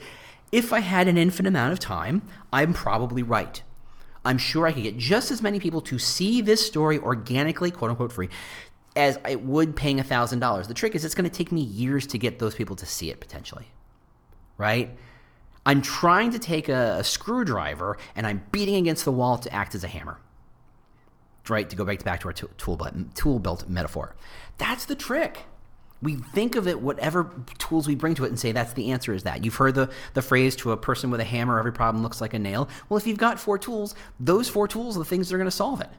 if 0.52 0.74
I 0.74 0.80
had 0.80 1.08
an 1.08 1.18
infinite 1.18 1.50
amount 1.50 1.74
of 1.74 1.80
time, 1.80 2.24
I'm 2.52 2.74
probably 2.74 3.22
right. 3.22 3.62
I'm 4.26 4.38
sure 4.38 4.66
I 4.66 4.72
could 4.72 4.84
get 4.84 4.98
just 4.98 5.32
as 5.32 5.42
many 5.42 5.60
people 5.60 5.82
to 5.82 6.00
see 6.00 6.42
this 6.42 6.66
story 6.66 6.98
organically, 6.98 7.70
quote 7.70 7.92
unquote 7.92 8.12
free, 8.12 8.30
as 8.96 9.20
I 9.24 9.36
would 9.36 9.76
paying 9.76 9.98
$1,000. 9.98 10.68
The 10.68 10.74
trick 10.74 10.96
is 10.96 11.06
it's 11.06 11.16
going 11.16 11.30
to 11.30 11.36
take 11.36 11.52
me 11.52 11.62
years 11.62 12.08
to 12.08 12.18
get 12.18 12.40
those 12.40 12.56
people 12.56 12.76
to 12.78 12.86
see 12.86 13.12
it 13.12 13.20
potentially. 13.20 13.68
Right? 14.58 14.98
I'm 15.66 15.82
trying 15.82 16.32
to 16.32 16.40
take 16.40 16.70
a, 16.70 16.98
a 17.00 17.04
screwdriver 17.04 17.98
and 18.16 18.26
I'm 18.26 18.44
beating 18.52 18.76
against 18.76 19.06
the 19.06 19.12
wall 19.12 19.38
to 19.38 19.54
act 19.54 19.76
as 19.76 19.84
a 19.84 19.88
hammer 19.88 20.20
right? 21.50 21.70
To 21.70 21.76
go 21.76 21.86
back 21.86 22.00
to 22.00 22.06
back 22.06 22.20
to 22.22 22.28
our 22.28 22.34
tool 22.34 22.78
belt, 22.78 22.94
tool 23.16 23.40
belt 23.40 23.68
metaphor. 23.68 24.16
That's 24.58 24.86
the 24.86 24.96
trick. 24.96 25.44
We 26.02 26.16
think 26.16 26.56
of 26.56 26.68
it, 26.68 26.82
whatever 26.82 27.32
tools 27.60 27.88
we 27.88 27.96
bring 27.96 28.14
to 28.16 28.26
it, 28.26 28.28
and 28.28 28.38
say 28.38 28.52
that's 28.52 28.74
the 28.74 28.92
answer 28.92 29.14
is 29.14 29.24
that. 29.24 29.46
You've 29.46 29.56
heard 29.56 29.76
the, 29.76 29.90
the 30.14 30.22
phrase 30.22 30.54
to 30.58 30.74
a 30.74 30.78
person 30.78 31.12
with 31.12 31.22
a 31.22 31.24
hammer, 31.24 31.58
every 31.58 31.72
problem 31.72 32.04
looks 32.04 32.20
like 32.20 32.34
a 32.34 32.40
nail. 32.40 32.68
Well, 32.90 32.98
if 32.98 33.08
you've 33.08 33.18
got 33.18 33.40
four 33.40 33.58
tools, 33.58 33.96
those 34.20 34.50
four 34.50 34.68
tools 34.68 34.98
are 34.98 35.00
the 35.00 35.06
things 35.06 35.30
that 35.30 35.36
are 35.36 35.38
going 35.38 35.50
to 35.50 35.52
solve 35.52 35.80
it. 35.80 35.90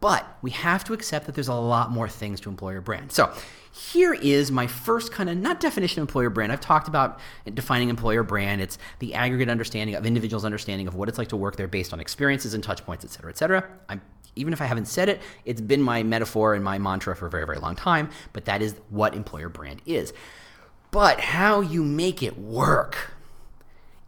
But 0.00 0.26
we 0.42 0.50
have 0.50 0.82
to 0.84 0.92
accept 0.92 1.26
that 1.26 1.34
there's 1.34 1.46
a 1.46 1.54
lot 1.54 1.90
more 1.90 2.08
things 2.08 2.40
to 2.40 2.48
employer 2.48 2.80
brand. 2.80 3.12
So 3.12 3.30
here 3.70 4.14
is 4.14 4.50
my 4.50 4.66
first 4.66 5.12
kind 5.12 5.28
of 5.28 5.36
not 5.36 5.60
definition 5.60 6.00
of 6.00 6.08
employer 6.08 6.30
brand. 6.30 6.50
I've 6.50 6.60
talked 6.60 6.88
about 6.88 7.20
defining 7.52 7.90
employer 7.90 8.22
brand. 8.22 8.60
It's 8.60 8.78
the 8.98 9.14
aggregate 9.14 9.50
understanding 9.50 9.94
of 9.94 10.06
individuals' 10.06 10.44
understanding 10.44 10.88
of 10.88 10.94
what 10.94 11.08
it's 11.08 11.18
like 11.18 11.28
to 11.28 11.36
work 11.36 11.56
there 11.56 11.68
based 11.68 11.92
on 11.92 12.00
experiences 12.00 12.54
and 12.54 12.64
touch 12.64 12.84
points, 12.84 13.04
et 13.04 13.10
cetera, 13.10 13.30
et 13.30 13.36
cetera. 13.38 13.68
I'm 13.90 14.00
even 14.36 14.52
if 14.52 14.60
I 14.60 14.66
haven't 14.66 14.86
said 14.86 15.08
it, 15.08 15.20
it's 15.44 15.60
been 15.60 15.82
my 15.82 16.02
metaphor 16.02 16.54
and 16.54 16.64
my 16.64 16.78
mantra 16.78 17.16
for 17.16 17.26
a 17.26 17.30
very, 17.30 17.46
very 17.46 17.58
long 17.58 17.76
time, 17.76 18.10
but 18.32 18.44
that 18.44 18.62
is 18.62 18.74
what 18.88 19.14
employer 19.14 19.48
brand 19.48 19.82
is. 19.86 20.12
But 20.90 21.20
how 21.20 21.60
you 21.60 21.84
make 21.84 22.22
it 22.22 22.38
work 22.38 23.12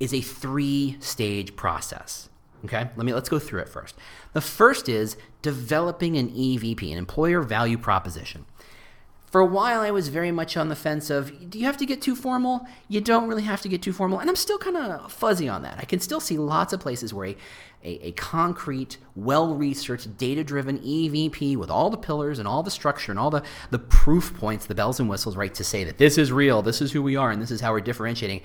is 0.01 0.13
a 0.13 0.21
three 0.21 0.97
stage 1.01 1.55
process. 1.55 2.29
Okay, 2.65 2.91
let 2.97 3.05
me 3.05 3.13
let's 3.13 3.29
go 3.29 3.39
through 3.39 3.61
it 3.61 3.69
first. 3.69 3.97
The 4.33 4.41
first 4.41 4.89
is 4.89 5.17
developing 5.43 6.17
an 6.17 6.31
EVP, 6.31 6.91
an 6.91 6.99
employer 6.99 7.43
value 7.43 7.79
proposition. 7.79 8.47
For 9.33 9.41
a 9.41 9.47
while, 9.47 9.81
I 9.81 9.91
was 9.91 10.09
very 10.09 10.31
much 10.31 10.59
on 10.59 10.69
the 10.69 10.77
fence 10.77 11.09
of 11.09 11.49
do 11.49 11.59
you 11.59 11.65
have 11.65 11.79
to 11.79 11.87
get 11.87 12.03
too 12.03 12.15
formal? 12.15 12.67
You 12.89 13.01
don't 13.01 13.27
really 13.29 13.45
have 13.45 13.63
to 13.63 13.69
get 13.69 13.81
too 13.81 13.95
formal. 13.95 14.19
And 14.19 14.29
I'm 14.29 14.37
still 14.37 14.59
kind 14.59 14.77
of 14.77 15.11
fuzzy 15.11 15.49
on 15.49 15.63
that. 15.63 15.79
I 15.79 15.87
can 15.87 16.01
still 16.01 16.21
see 16.21 16.37
lots 16.37 16.75
of 16.75 16.81
places 16.81 17.15
where 17.15 17.29
a, 17.29 17.37
a, 17.83 18.09
a 18.09 18.13
concrete, 18.13 18.99
well 19.17 19.55
researched, 19.55 20.19
data 20.19 20.45
driven 20.45 20.79
EVP 20.81 21.57
with 21.57 21.71
all 21.71 21.89
the 21.89 21.97
pillars 21.97 22.39
and 22.39 22.47
all 22.47 22.63
the 22.63 22.71
structure 22.71 23.11
and 23.11 23.19
all 23.19 23.31
the, 23.31 23.43
the 23.71 23.79
proof 23.79 24.35
points, 24.35 24.67
the 24.67 24.75
bells 24.75 25.01
and 25.01 25.09
whistles, 25.09 25.35
right, 25.35 25.55
to 25.55 25.65
say 25.65 25.83
that 25.83 25.97
this 25.97 26.19
is 26.19 26.31
real, 26.31 26.61
this 26.61 26.83
is 26.83 26.93
who 26.93 27.03
we 27.03 27.17
are, 27.17 27.31
and 27.31 27.41
this 27.41 27.51
is 27.51 27.63
how 27.63 27.73
we're 27.73 27.81
differentiating 27.81 28.43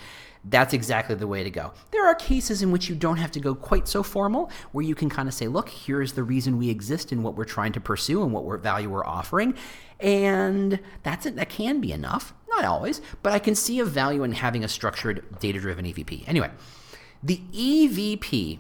that's 0.50 0.74
exactly 0.74 1.16
the 1.16 1.28
way 1.28 1.44
to 1.44 1.50
go. 1.50 1.74
There 1.92 2.06
are 2.06 2.16
cases 2.16 2.62
in 2.62 2.72
which 2.72 2.90
you 2.90 2.96
don't 2.96 3.18
have 3.18 3.32
to 3.32 3.40
go 3.40 3.56
quite 3.56 3.88
so 3.88 4.04
formal, 4.04 4.50
where 4.72 4.86
you 4.86 4.96
can 4.96 5.10
kind 5.10 5.28
of 5.28 5.34
say, 5.34 5.48
look, 5.48 5.70
here's 5.70 6.14
the 6.14 6.24
reason 6.24 6.58
we 6.58 6.70
exist 6.70 7.12
and 7.12 7.24
what 7.24 7.36
we're 7.36 7.46
trying 7.46 7.74
to 7.74 7.82
pursue 7.82 8.24
and 8.24 8.32
what 8.32 8.62
value 8.62 8.90
we're 8.90 9.06
offering. 9.06 9.56
And 10.00 10.80
that's 11.04 11.26
it. 11.26 11.36
That 11.36 11.50
can 11.50 11.82
be 11.82 11.92
enough. 11.92 12.34
Not 12.50 12.66
always, 12.66 13.02
but 13.24 13.34
I 13.34 13.40
can 13.40 13.56
see 13.56 13.80
a 13.80 13.86
value 13.86 14.24
in 14.24 14.32
having 14.32 14.64
a 14.64 14.68
structured, 14.68 15.40
data 15.40 15.60
driven 15.60 15.86
EVP. 15.86 16.24
Anyway, 16.28 16.50
the 17.22 17.42
EVP 17.54 18.60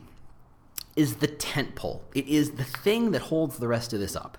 is 0.96 1.18
the 1.18 1.28
tent 1.28 1.76
pole, 1.76 2.04
it 2.16 2.28
is 2.28 2.52
the 2.52 2.64
thing 2.64 3.12
that 3.12 3.24
holds 3.24 3.60
the 3.60 3.68
rest 3.68 3.94
of 3.94 4.00
this 4.00 4.16
up. 4.16 4.38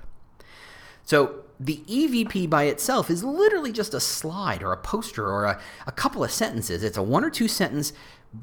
So 1.05 1.45
the 1.61 1.83
EVP 1.88 2.49
by 2.49 2.65
itself 2.65 3.11
is 3.11 3.25
literally 3.25 3.73
just 3.73 3.95
a 3.95 4.00
slide 4.00 4.62
or 4.62 4.73
a 4.73 4.77
poster 4.77 5.27
or 5.27 5.45
a, 5.45 5.61
a 5.87 5.93
couple 5.93 6.23
of 6.23 6.31
sentences. 6.31 6.85
It's 6.85 6.97
a 6.97 7.03
one 7.03 7.25
or 7.25 7.31
two 7.31 7.49
sentence. 7.49 7.93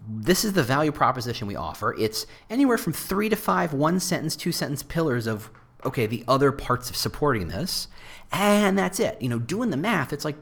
This 0.08 0.44
is 0.44 0.54
the 0.54 0.64
value 0.64 0.92
proposition 0.92 1.48
we 1.48 1.56
offer. 1.56 1.96
It's 1.98 2.26
anywhere 2.50 2.78
from 2.78 2.94
three 2.94 3.30
to 3.30 3.36
five 3.36 3.74
one 3.74 4.00
sentence, 4.00 4.36
two 4.36 4.52
sentence 4.52 4.84
pillars 4.84 5.28
of, 5.28 5.50
okay, 5.86 6.06
the 6.06 6.26
other 6.28 6.52
parts 6.52 6.90
of 6.90 6.96
supporting 6.96 7.48
this. 7.48 7.88
And 8.32 8.78
that's 8.78 9.00
it. 9.00 9.22
You 9.22 9.30
know, 9.30 9.40
doing 9.40 9.70
the 9.70 9.78
math, 9.78 10.12
it's 10.12 10.26
like 10.26 10.38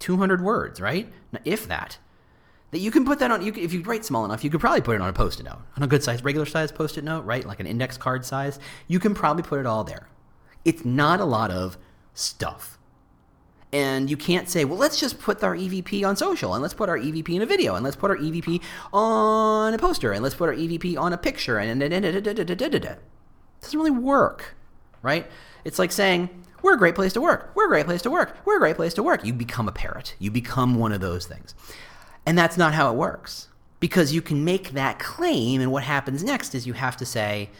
200 0.00 0.42
words, 0.42 0.80
right? 0.80 1.10
If 1.44 1.68
that. 1.68 1.98
That 2.72 2.78
you 2.78 2.90
can 2.90 3.04
put 3.04 3.18
that 3.18 3.30
on, 3.30 3.42
you 3.42 3.50
can, 3.50 3.64
if 3.64 3.72
you 3.72 3.82
write 3.82 4.04
small 4.04 4.24
enough, 4.24 4.44
you 4.44 4.50
could 4.50 4.60
probably 4.60 4.80
put 4.80 4.94
it 4.94 5.00
on 5.00 5.08
a 5.08 5.12
post 5.12 5.40
it 5.40 5.44
note, 5.44 5.58
on 5.76 5.82
a 5.82 5.88
good 5.88 6.04
size, 6.04 6.22
regular 6.22 6.46
size 6.46 6.70
post 6.70 6.98
it 6.98 7.04
note, 7.04 7.24
right? 7.24 7.44
Like 7.44 7.60
an 7.60 7.66
index 7.66 7.96
card 7.96 8.24
size. 8.24 8.58
You 8.86 9.00
can 9.00 9.14
probably 9.14 9.42
put 9.42 9.58
it 9.58 9.66
all 9.66 9.84
there. 9.84 10.08
It's 10.64 10.84
not 10.84 11.20
a 11.20 11.24
lot 11.24 11.50
of 11.50 11.78
stuff. 12.14 12.78
And 13.72 14.10
you 14.10 14.16
can't 14.16 14.48
say, 14.48 14.64
well, 14.64 14.78
let's 14.78 14.98
just 14.98 15.20
put 15.20 15.44
our 15.44 15.54
EVP 15.54 16.04
on 16.04 16.16
social 16.16 16.54
and 16.54 16.62
let's 16.62 16.74
put 16.74 16.88
our 16.88 16.98
EVP 16.98 17.28
in 17.28 17.42
a 17.42 17.46
video 17.46 17.76
and 17.76 17.84
let's 17.84 17.96
put 17.96 18.10
our 18.10 18.16
EVP 18.16 18.60
on 18.92 19.72
a 19.74 19.78
poster 19.78 20.10
and 20.12 20.22
let's 20.24 20.34
put 20.34 20.48
our 20.48 20.54
EVP 20.54 20.98
on 20.98 21.12
a 21.12 21.18
picture 21.18 21.58
and 21.58 21.80
it 21.80 21.90
doesn't 23.60 23.78
really 23.78 23.90
work, 23.92 24.56
right? 25.02 25.30
It's 25.64 25.78
like 25.78 25.92
saying, 25.92 26.30
we're 26.62 26.74
a 26.74 26.78
great 26.78 26.96
place 26.96 27.12
to 27.12 27.20
work. 27.20 27.52
We're 27.54 27.66
a 27.66 27.68
great 27.68 27.86
place 27.86 28.02
to 28.02 28.10
work. 28.10 28.36
We're 28.44 28.56
a 28.56 28.60
great 28.60 28.76
place 28.76 28.94
to 28.94 29.02
work. 29.02 29.24
You 29.24 29.32
become 29.32 29.68
a 29.68 29.72
parrot. 29.72 30.16
You 30.18 30.30
become 30.32 30.74
one 30.74 30.92
of 30.92 31.00
those 31.00 31.26
things. 31.26 31.54
And 32.26 32.36
that's 32.36 32.56
not 32.56 32.74
how 32.74 32.90
it 32.92 32.96
works. 32.96 33.48
Because 33.78 34.12
you 34.12 34.20
can 34.20 34.44
make 34.44 34.72
that 34.72 34.98
claim, 34.98 35.60
and 35.60 35.72
what 35.72 35.84
happens 35.84 36.22
next 36.24 36.54
is 36.54 36.66
you 36.66 36.72
have 36.74 36.96
to 36.98 37.06
say, 37.06 37.50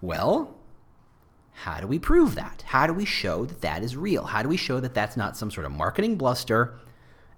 well, 0.00 0.54
how 1.62 1.80
do 1.80 1.88
we 1.88 1.98
prove 1.98 2.36
that? 2.36 2.62
How 2.66 2.86
do 2.86 2.92
we 2.92 3.04
show 3.04 3.44
that 3.44 3.62
that 3.62 3.82
is 3.82 3.96
real? 3.96 4.24
How 4.24 4.42
do 4.42 4.48
we 4.48 4.56
show 4.56 4.78
that 4.78 4.94
that's 4.94 5.16
not 5.16 5.36
some 5.36 5.50
sort 5.50 5.66
of 5.66 5.72
marketing 5.72 6.14
bluster 6.14 6.74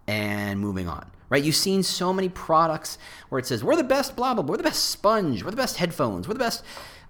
and 0.06 0.60
moving 0.60 0.88
on? 0.88 1.10
Right? 1.30 1.42
You've 1.42 1.56
seen 1.56 1.82
so 1.82 2.12
many 2.12 2.28
products 2.28 2.98
where 3.30 3.38
it 3.38 3.46
says, 3.46 3.64
we're 3.64 3.76
the 3.76 3.84
best 3.84 4.16
blah, 4.16 4.34
blah, 4.34 4.42
blah, 4.42 4.52
we're 4.52 4.56
the 4.58 4.62
best 4.62 4.90
sponge, 4.90 5.42
we're 5.42 5.50
the 5.50 5.56
best 5.56 5.78
headphones, 5.78 6.28
we're 6.28 6.34
the 6.34 6.40
best 6.40 6.62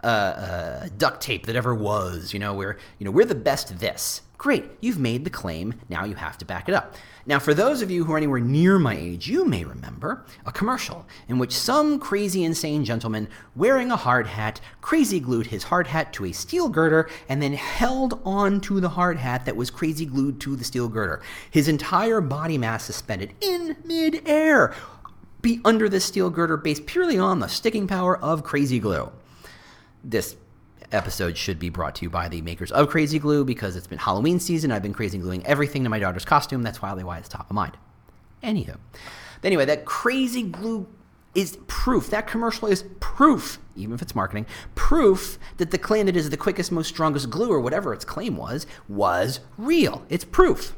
uh, 0.05 0.07
uh, 0.07 0.89
duct 0.99 1.21
tape 1.21 1.47
that 1.47 1.57
ever 1.57 1.75
was. 1.75 2.33
You 2.33 2.39
know, 2.39 2.55
we're, 2.55 2.79
you 2.99 3.05
know, 3.05 3.11
we're 3.11 3.25
the 3.25 3.35
best 3.35 3.81
this. 3.81 4.23
Great, 4.41 4.65
you've 4.81 4.99
made 4.99 5.25
the 5.25 5.29
claim, 5.29 5.75
now 5.91 6.07
you 6.07 6.15
have 6.15 6.39
to 6.39 6.47
back 6.47 6.67
it 6.67 6.75
up. 6.75 6.95
Now, 7.27 7.39
for 7.39 7.53
those 7.53 7.83
of 7.83 7.91
you 7.91 8.05
who 8.05 8.15
are 8.15 8.17
anywhere 8.17 8.41
near 8.41 8.79
my 8.79 8.97
age, 8.97 9.29
you 9.29 9.45
may 9.45 9.65
remember 9.65 10.25
a 10.47 10.51
commercial 10.51 11.05
in 11.29 11.39
which 11.39 11.55
some 11.55 11.99
crazy, 11.99 12.43
insane 12.43 12.83
gentleman 12.83 13.29
wearing 13.55 13.93
a 13.93 13.97
hard 13.97 14.27
hat 14.27 14.59
crazy 14.81 15.21
glued 15.21 15.49
his 15.49 15.65
hard 15.65 15.89
hat 15.89 16.15
to 16.15 16.25
a 16.25 16.33
steel 16.33 16.71
girder 16.71 17.11
and 17.29 17.43
then 17.43 17.53
held 17.53 18.19
on 18.25 18.63
to 18.63 18.81
the 18.81 18.89
hard 18.89 19.19
hat 19.19 19.45
that 19.45 19.57
was 19.57 19.71
crazy 19.71 20.07
glued 20.07 20.41
to 20.41 20.57
the 20.57 20.65
steel 20.65 20.89
girder. 20.89 21.21
His 21.51 21.69
entire 21.69 22.23
body 22.23 22.57
mass 22.57 22.85
suspended 22.85 23.35
in 23.43 23.77
midair, 23.85 24.75
be 25.43 25.61
under 25.67 25.87
the 25.87 26.01
steel 26.01 26.31
girder 26.31 26.57
based 26.57 26.87
purely 26.87 27.19
on 27.19 27.41
the 27.41 27.47
sticking 27.47 27.87
power 27.87 28.17
of 28.17 28.43
crazy 28.43 28.79
glue. 28.79 29.13
This 30.03 30.35
episode 30.93 31.37
should 31.37 31.59
be 31.59 31.69
brought 31.69 31.95
to 31.97 32.03
you 32.03 32.11
by 32.11 32.29
the 32.29 32.43
makers 32.43 32.73
of 32.73 32.89
Crazy 32.89 33.19
Glue 33.19 33.45
because 33.45 33.77
it's 33.77 33.87
been 33.87 33.99
Halloween 33.99 34.41
season. 34.41 34.73
I've 34.73 34.83
been 34.83 34.95
crazy 34.95 35.19
gluing 35.19 35.47
everything 35.47 35.85
to 35.85 35.91
my 35.91 35.99
daughter's 35.99 36.25
costume. 36.25 36.63
That's 36.63 36.79
probably 36.79 37.05
why 37.05 37.19
it's 37.19 37.29
top 37.29 37.49
of 37.51 37.55
mind. 37.55 37.77
Anywho, 38.43 38.77
anyway, 39.45 39.65
that 39.67 39.85
crazy 39.85 40.43
glue 40.43 40.87
is 41.35 41.59
proof. 41.67 42.11
That 42.11 42.27
commercial 42.27 42.69
is 42.69 42.85
proof, 42.99 43.59
even 43.77 43.95
if 43.95 44.03
it's 44.03 44.15
marketing, 44.15 44.47
proof 44.75 45.39
that 45.59 45.71
the 45.71 45.79
claim 45.79 46.07
that 46.07 46.17
is 46.17 46.31
the 46.31 46.37
quickest, 46.37 46.73
most 46.73 46.89
strongest 46.89 47.31
glue 47.31 47.51
or 47.51 47.61
whatever 47.61 47.93
its 47.93 48.05
claim 48.05 48.37
was, 48.37 48.67
was 48.89 49.41
real. 49.57 50.05
It's 50.09 50.25
proof. 50.25 50.75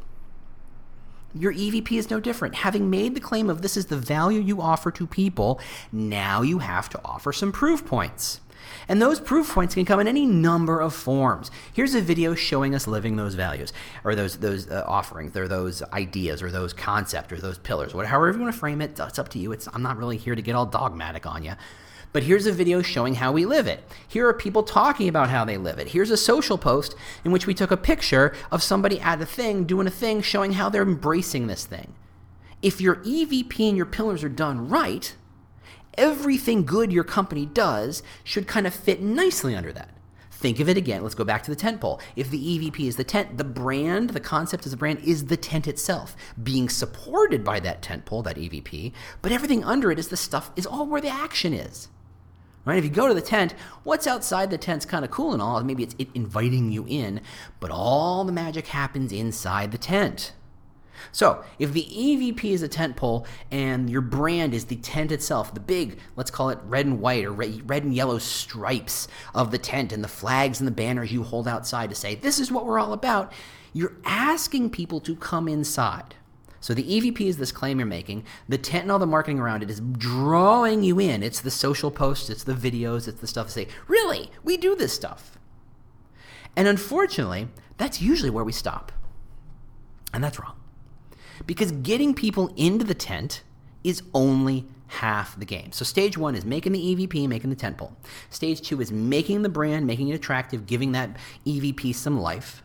Your 1.34 1.54
EVP 1.54 1.92
is 1.92 2.10
no 2.10 2.20
different. 2.20 2.56
Having 2.56 2.90
made 2.90 3.14
the 3.14 3.20
claim 3.20 3.48
of 3.48 3.62
this 3.62 3.76
is 3.78 3.86
the 3.86 3.96
value 3.96 4.40
you 4.40 4.60
offer 4.60 4.90
to 4.90 5.06
people, 5.06 5.60
now 5.90 6.42
you 6.42 6.58
have 6.58 6.90
to 6.90 7.00
offer 7.02 7.32
some 7.32 7.52
proof 7.52 7.86
points. 7.86 8.41
And 8.88 9.00
those 9.00 9.20
proof 9.20 9.52
points 9.52 9.74
can 9.74 9.84
come 9.84 10.00
in 10.00 10.08
any 10.08 10.26
number 10.26 10.80
of 10.80 10.94
forms. 10.94 11.50
Here's 11.72 11.94
a 11.94 12.00
video 12.00 12.34
showing 12.34 12.74
us 12.74 12.86
living 12.86 13.16
those 13.16 13.34
values, 13.34 13.72
or 14.04 14.14
those 14.14 14.38
those 14.38 14.70
uh, 14.70 14.84
offerings, 14.86 15.36
or 15.36 15.48
those 15.48 15.82
ideas, 15.92 16.42
or 16.42 16.50
those 16.50 16.72
concepts, 16.72 17.32
or 17.32 17.36
those 17.36 17.58
pillars, 17.58 17.94
whatever 17.94 18.12
however 18.12 18.38
you 18.38 18.42
want 18.42 18.54
to 18.54 18.58
frame 18.58 18.80
it. 18.80 18.98
It's 18.98 19.18
up 19.18 19.28
to 19.30 19.38
you. 19.38 19.52
It's 19.52 19.68
I'm 19.72 19.82
not 19.82 19.96
really 19.96 20.16
here 20.16 20.34
to 20.34 20.42
get 20.42 20.54
all 20.54 20.66
dogmatic 20.66 21.26
on 21.26 21.42
you. 21.42 21.54
But 22.12 22.24
here's 22.24 22.46
a 22.46 22.52
video 22.52 22.82
showing 22.82 23.14
how 23.14 23.32
we 23.32 23.46
live 23.46 23.66
it. 23.66 23.82
Here 24.06 24.28
are 24.28 24.34
people 24.34 24.62
talking 24.62 25.08
about 25.08 25.30
how 25.30 25.44
they 25.44 25.56
live 25.56 25.78
it. 25.78 25.88
Here's 25.88 26.10
a 26.10 26.16
social 26.16 26.58
post 26.58 26.94
in 27.24 27.32
which 27.32 27.46
we 27.46 27.54
took 27.54 27.70
a 27.70 27.76
picture 27.76 28.34
of 28.50 28.62
somebody 28.62 29.00
at 29.00 29.22
a 29.22 29.26
thing 29.26 29.64
doing 29.64 29.86
a 29.86 29.90
thing 29.90 30.20
showing 30.20 30.52
how 30.52 30.68
they're 30.68 30.82
embracing 30.82 31.46
this 31.46 31.64
thing. 31.64 31.94
If 32.60 32.80
your 32.80 32.96
EVP 32.96 33.68
and 33.68 33.76
your 33.76 33.86
pillars 33.86 34.22
are 34.22 34.28
done 34.28 34.68
right, 34.68 35.16
everything 35.94 36.64
good 36.64 36.92
your 36.92 37.04
company 37.04 37.46
does 37.46 38.02
should 38.24 38.46
kind 38.46 38.66
of 38.66 38.74
fit 38.74 39.00
nicely 39.00 39.54
under 39.54 39.72
that. 39.72 39.90
Think 40.42 40.58
of 40.58 40.68
it 40.68 40.76
again. 40.76 41.04
Let's 41.04 41.14
go 41.14 41.22
back 41.22 41.44
to 41.44 41.52
the 41.52 41.56
tent 41.56 41.80
pole. 41.80 42.00
If 42.16 42.28
the 42.28 42.58
EVP 42.58 42.80
is 42.80 42.96
the 42.96 43.04
tent, 43.04 43.38
the 43.38 43.44
brand, 43.44 44.10
the 44.10 44.18
concept 44.18 44.66
as 44.66 44.72
a 44.72 44.76
brand 44.76 44.98
is 45.04 45.26
the 45.26 45.36
tent 45.36 45.68
itself, 45.68 46.16
being 46.42 46.68
supported 46.68 47.44
by 47.44 47.60
that 47.60 47.80
tent 47.80 48.06
pole, 48.06 48.22
that 48.22 48.36
EVP, 48.36 48.92
but 49.22 49.30
everything 49.30 49.62
under 49.62 49.92
it 49.92 50.00
is 50.00 50.08
the 50.08 50.16
stuff, 50.16 50.50
is 50.56 50.66
all 50.66 50.86
where 50.86 51.00
the 51.00 51.08
action 51.08 51.52
is. 51.52 51.88
Right? 52.64 52.78
If 52.78 52.84
you 52.84 52.90
go 52.90 53.06
to 53.06 53.14
the 53.14 53.20
tent, 53.20 53.54
what's 53.84 54.08
outside 54.08 54.50
the 54.50 54.58
tent's 54.58 54.84
kind 54.84 55.04
of 55.04 55.12
cool 55.12 55.32
and 55.32 55.40
all. 55.40 55.62
Maybe 55.62 55.84
it's 55.84 55.94
it 55.98 56.08
inviting 56.12 56.72
you 56.72 56.86
in, 56.88 57.20
but 57.60 57.70
all 57.70 58.24
the 58.24 58.32
magic 58.32 58.66
happens 58.66 59.12
inside 59.12 59.70
the 59.70 59.78
tent. 59.78 60.32
So, 61.10 61.44
if 61.58 61.72
the 61.72 61.84
EVP 61.84 62.44
is 62.44 62.62
a 62.62 62.68
tent 62.68 62.96
pole 62.96 63.26
and 63.50 63.90
your 63.90 64.00
brand 64.00 64.54
is 64.54 64.66
the 64.66 64.76
tent 64.76 65.10
itself, 65.10 65.52
the 65.54 65.60
big, 65.60 65.98
let's 66.16 66.30
call 66.30 66.50
it 66.50 66.58
red 66.64 66.86
and 66.86 67.00
white 67.00 67.24
or 67.24 67.32
red 67.32 67.84
and 67.84 67.94
yellow 67.94 68.18
stripes 68.18 69.08
of 69.34 69.50
the 69.50 69.58
tent 69.58 69.92
and 69.92 70.04
the 70.04 70.08
flags 70.08 70.60
and 70.60 70.66
the 70.66 70.72
banners 70.72 71.12
you 71.12 71.22
hold 71.22 71.48
outside 71.48 71.90
to 71.90 71.96
say, 71.96 72.14
this 72.14 72.38
is 72.38 72.52
what 72.52 72.66
we're 72.66 72.78
all 72.78 72.92
about, 72.92 73.32
you're 73.72 73.96
asking 74.04 74.70
people 74.70 75.00
to 75.00 75.16
come 75.16 75.48
inside. 75.48 76.14
So 76.60 76.74
the 76.74 76.84
EVP 76.84 77.20
is 77.22 77.38
this 77.38 77.50
claim 77.50 77.80
you're 77.80 77.86
making. 77.86 78.24
The 78.48 78.56
tent 78.56 78.84
and 78.84 78.92
all 78.92 79.00
the 79.00 79.06
marketing 79.06 79.40
around 79.40 79.64
it 79.64 79.70
is 79.70 79.80
drawing 79.80 80.84
you 80.84 81.00
in. 81.00 81.22
It's 81.24 81.40
the 81.40 81.50
social 81.50 81.90
posts, 81.90 82.30
it's 82.30 82.44
the 82.44 82.54
videos, 82.54 83.08
it's 83.08 83.20
the 83.20 83.26
stuff 83.26 83.46
to 83.48 83.52
say, 83.52 83.68
really, 83.88 84.30
we 84.44 84.56
do 84.56 84.76
this 84.76 84.92
stuff. 84.92 85.38
And 86.54 86.68
unfortunately, 86.68 87.48
that's 87.78 88.00
usually 88.00 88.30
where 88.30 88.44
we 88.44 88.52
stop. 88.52 88.92
And 90.14 90.22
that's 90.22 90.38
wrong. 90.38 90.61
Because 91.46 91.72
getting 91.72 92.14
people 92.14 92.52
into 92.56 92.84
the 92.84 92.94
tent 92.94 93.42
is 93.84 94.02
only 94.14 94.66
half 94.86 95.38
the 95.38 95.44
game. 95.44 95.72
So 95.72 95.84
stage 95.84 96.18
one 96.18 96.34
is 96.34 96.44
making 96.44 96.72
the 96.72 96.78
EVP, 96.80 97.26
making 97.26 97.50
the 97.50 97.56
tent 97.56 97.78
pole. 97.78 97.96
Stage 98.30 98.60
two 98.60 98.80
is 98.80 98.92
making 98.92 99.42
the 99.42 99.48
brand, 99.48 99.86
making 99.86 100.08
it 100.08 100.14
attractive, 100.14 100.66
giving 100.66 100.92
that 100.92 101.16
EVP 101.46 101.94
some 101.94 102.20
life. 102.20 102.62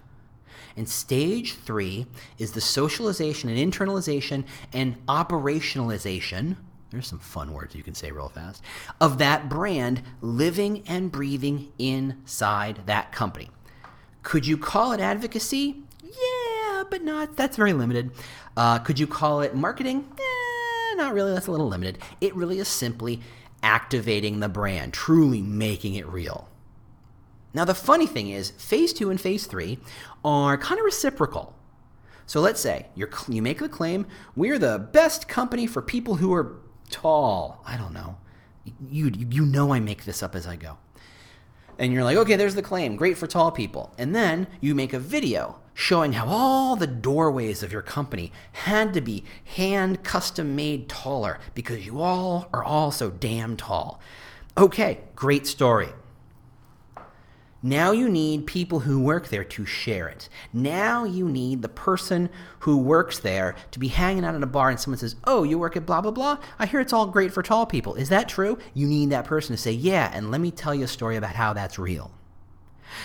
And 0.76 0.88
stage 0.88 1.56
three 1.56 2.06
is 2.38 2.52
the 2.52 2.62
socialization 2.62 3.50
and 3.50 3.74
internalization 3.74 4.44
and 4.74 5.04
operationalization. 5.08 6.58
There's 6.92 7.08
some 7.08 7.20
fun 7.20 7.54
words 7.54 7.76
you 7.76 7.84
can 7.84 7.96
say 7.96 8.12
real 8.12 8.30
fast 8.30 8.62
of 9.02 9.18
that 9.18 9.50
brand 9.50 10.04
living 10.22 10.84
and 10.88 11.12
breathing 11.12 11.72
inside 11.80 12.82
that 12.86 13.12
company. 13.12 13.50
Could 14.22 14.46
you 14.46 14.58
call 14.58 14.92
it 14.92 15.00
advocacy? 15.00 15.84
Yeah, 16.78 16.84
but 16.90 17.04
not. 17.04 17.36
That's 17.36 17.58
very 17.58 17.74
limited. 17.74 18.12
Uh, 18.56 18.80
could 18.80 19.00
you 19.00 19.08
call 19.08 19.42
it 19.42 19.56
marketing? 19.56 20.08
Eh, 20.18 20.96
not 20.96 21.14
really. 21.14 21.34
That's 21.34 21.48
a 21.48 21.52
little 21.52 21.68
limited. 21.68 21.98
It 22.22 22.36
really 22.36 22.60
is 22.60 22.68
simply 22.68 23.22
activating 23.64 24.40
the 24.40 24.50
brand, 24.50 24.94
truly 24.94 25.42
making 25.42 25.96
it 25.96 26.08
real. 26.08 26.48
Now, 27.54 27.66
the 27.66 27.74
funny 27.74 28.06
thing 28.06 28.30
is, 28.30 28.52
phase 28.52 28.94
two 28.94 29.10
and 29.10 29.20
phase 29.20 29.48
three 29.48 29.80
are 30.24 30.58
kind 30.58 30.80
of 30.80 30.86
reciprocal. 30.86 31.56
So 32.28 32.42
let's 32.42 32.60
say 32.60 32.88
you're, 32.94 33.10
you 33.28 33.42
make 33.42 33.60
the 33.60 33.70
claim, 33.70 34.06
we're 34.36 34.60
the 34.60 34.78
best 34.78 35.28
company 35.28 35.66
for 35.66 35.82
people 35.82 36.16
who 36.16 36.32
are 36.34 36.58
tall. 36.92 37.64
I 37.66 37.78
don't 37.78 37.94
know. 37.94 38.18
You, 38.92 39.12
you 39.32 39.46
know 39.46 39.74
I 39.74 39.80
make 39.80 40.04
this 40.06 40.22
up 40.22 40.36
as 40.36 40.46
I 40.46 40.58
go. 40.58 40.78
And 41.80 41.94
you're 41.94 42.04
like, 42.04 42.18
okay, 42.18 42.36
there's 42.36 42.56
the 42.56 42.62
claim. 42.62 42.96
Great 42.96 43.18
for 43.18 43.28
tall 43.28 43.52
people. 43.52 43.94
And 43.98 44.16
then 44.16 44.48
you 44.62 44.74
make 44.74 44.94
a 44.94 45.00
video 45.00 45.60
showing 45.74 46.14
how 46.14 46.26
all 46.28 46.76
the 46.76 46.88
doorways 46.88 47.62
of 47.62 47.72
your 47.72 47.84
company 47.84 48.32
had 48.52 48.94
to 48.96 49.02
be 49.02 49.24
hand 49.46 50.04
custom 50.04 50.56
made 50.56 50.90
taller 50.90 51.40
because 51.54 51.86
you 51.86 52.02
all 52.02 52.50
are 52.52 52.64
all 52.64 52.92
so 52.92 53.12
damn 53.12 53.56
tall. 53.56 54.02
Okay, 54.58 55.02
great 55.16 55.46
story. 55.46 55.90
Now 57.68 57.92
you 57.92 58.08
need 58.08 58.48
people 58.48 58.80
who 58.80 59.02
work 59.02 59.28
there 59.28 59.44
to 59.44 59.66
share 59.66 60.08
it. 60.08 60.30
Now 60.54 61.04
you 61.04 61.28
need 61.28 61.62
the 61.62 61.68
person 61.68 62.30
who 62.60 62.78
works 62.78 63.20
there 63.20 63.56
to 63.72 63.80
be 63.80 63.90
hanging 63.90 64.24
out 64.24 64.36
in 64.36 64.44
a 64.44 64.48
bar 64.48 64.70
and 64.70 64.80
someone 64.80 65.00
says, 65.00 65.18
Oh, 65.26 65.44
you 65.44 65.60
work 65.60 65.76
at 65.76 65.86
blah, 65.86 66.00
blah, 66.00 66.12
blah. 66.12 66.38
I 66.58 66.66
hear 66.66 66.80
it's 66.80 66.94
all 66.94 67.08
great 67.08 67.34
for 67.34 67.44
tall 67.44 67.66
people. 67.66 67.96
Is 67.96 68.08
that 68.08 68.30
true? 68.30 68.58
You 68.74 68.88
need 68.88 69.10
that 69.10 69.26
person 69.26 69.54
to 69.54 69.62
say, 69.62 69.74
Yeah, 69.74 70.10
and 70.14 70.32
let 70.32 70.40
me 70.40 70.50
tell 70.50 70.74
you 70.74 70.86
a 70.86 70.88
story 70.88 71.18
about 71.18 71.36
how 71.36 71.52
that's 71.52 71.78
real. 71.78 72.12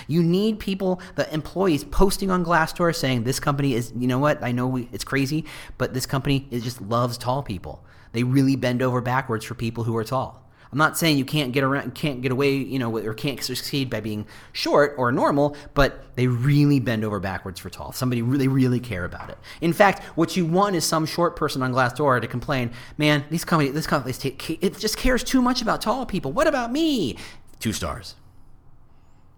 You 0.06 0.22
need 0.22 0.60
people, 0.60 1.00
the 1.16 1.32
employees 1.34 1.82
posting 1.82 2.30
on 2.30 2.44
Glassdoor 2.44 2.94
saying, 2.94 3.24
This 3.24 3.40
company 3.40 3.74
is, 3.74 3.92
you 3.96 4.06
know 4.06 4.20
what? 4.20 4.44
I 4.44 4.52
know 4.52 4.68
we, 4.68 4.88
it's 4.92 5.02
crazy, 5.02 5.44
but 5.76 5.92
this 5.92 6.06
company 6.06 6.46
it 6.52 6.60
just 6.60 6.80
loves 6.80 7.18
tall 7.18 7.42
people. 7.42 7.84
They 8.12 8.22
really 8.22 8.54
bend 8.54 8.80
over 8.80 9.00
backwards 9.00 9.44
for 9.44 9.54
people 9.54 9.82
who 9.82 9.96
are 9.96 10.04
tall. 10.04 10.41
I'm 10.72 10.78
not 10.78 10.96
saying 10.96 11.18
you 11.18 11.26
can't 11.26 11.52
get 11.52 11.64
around, 11.64 11.94
can't 11.94 12.22
get 12.22 12.32
away, 12.32 12.54
you 12.56 12.78
know, 12.78 12.96
or 12.96 13.12
can't 13.12 13.42
succeed 13.42 13.90
by 13.90 14.00
being 14.00 14.26
short 14.52 14.94
or 14.96 15.12
normal, 15.12 15.54
but 15.74 16.02
they 16.16 16.26
really 16.26 16.80
bend 16.80 17.04
over 17.04 17.20
backwards 17.20 17.60
for 17.60 17.68
tall. 17.68 17.92
Somebody 17.92 18.22
really, 18.22 18.48
really 18.48 18.80
care 18.80 19.04
about 19.04 19.28
it. 19.28 19.36
In 19.60 19.74
fact, 19.74 20.02
what 20.16 20.34
you 20.34 20.46
want 20.46 20.74
is 20.74 20.86
some 20.86 21.04
short 21.04 21.36
person 21.36 21.62
on 21.62 21.72
Glassdoor 21.72 22.22
to 22.22 22.26
complain, 22.26 22.72
man, 22.96 23.24
these 23.28 23.44
companies, 23.44 23.74
this 23.74 23.86
company, 23.86 24.14
it 24.62 24.78
just 24.78 24.96
cares 24.96 25.22
too 25.22 25.42
much 25.42 25.60
about 25.60 25.82
tall 25.82 26.06
people. 26.06 26.32
What 26.32 26.46
about 26.46 26.72
me? 26.72 27.18
Two 27.60 27.74
stars 27.74 28.14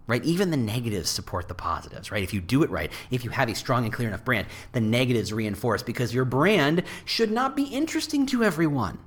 right? 0.07 0.23
Even 0.23 0.51
the 0.51 0.57
negatives 0.57 1.09
support 1.09 1.47
the 1.47 1.55
positives, 1.55 2.11
right? 2.11 2.21
If 2.21 2.31
you 2.31 2.39
do 2.39 2.61
it 2.63 2.69
right, 2.69 2.91
if 3.09 3.23
you 3.23 3.31
have 3.31 3.49
a 3.49 3.55
strong 3.55 3.85
and 3.85 3.91
clear 3.91 4.07
enough 4.07 4.23
brand, 4.23 4.47
the 4.71 4.79
negatives 4.79 5.33
reinforce 5.33 5.81
because 5.81 6.13
your 6.13 6.25
brand 6.25 6.83
should 7.05 7.31
not 7.31 7.55
be 7.55 7.63
interesting 7.63 8.27
to 8.27 8.43
everyone. 8.43 8.99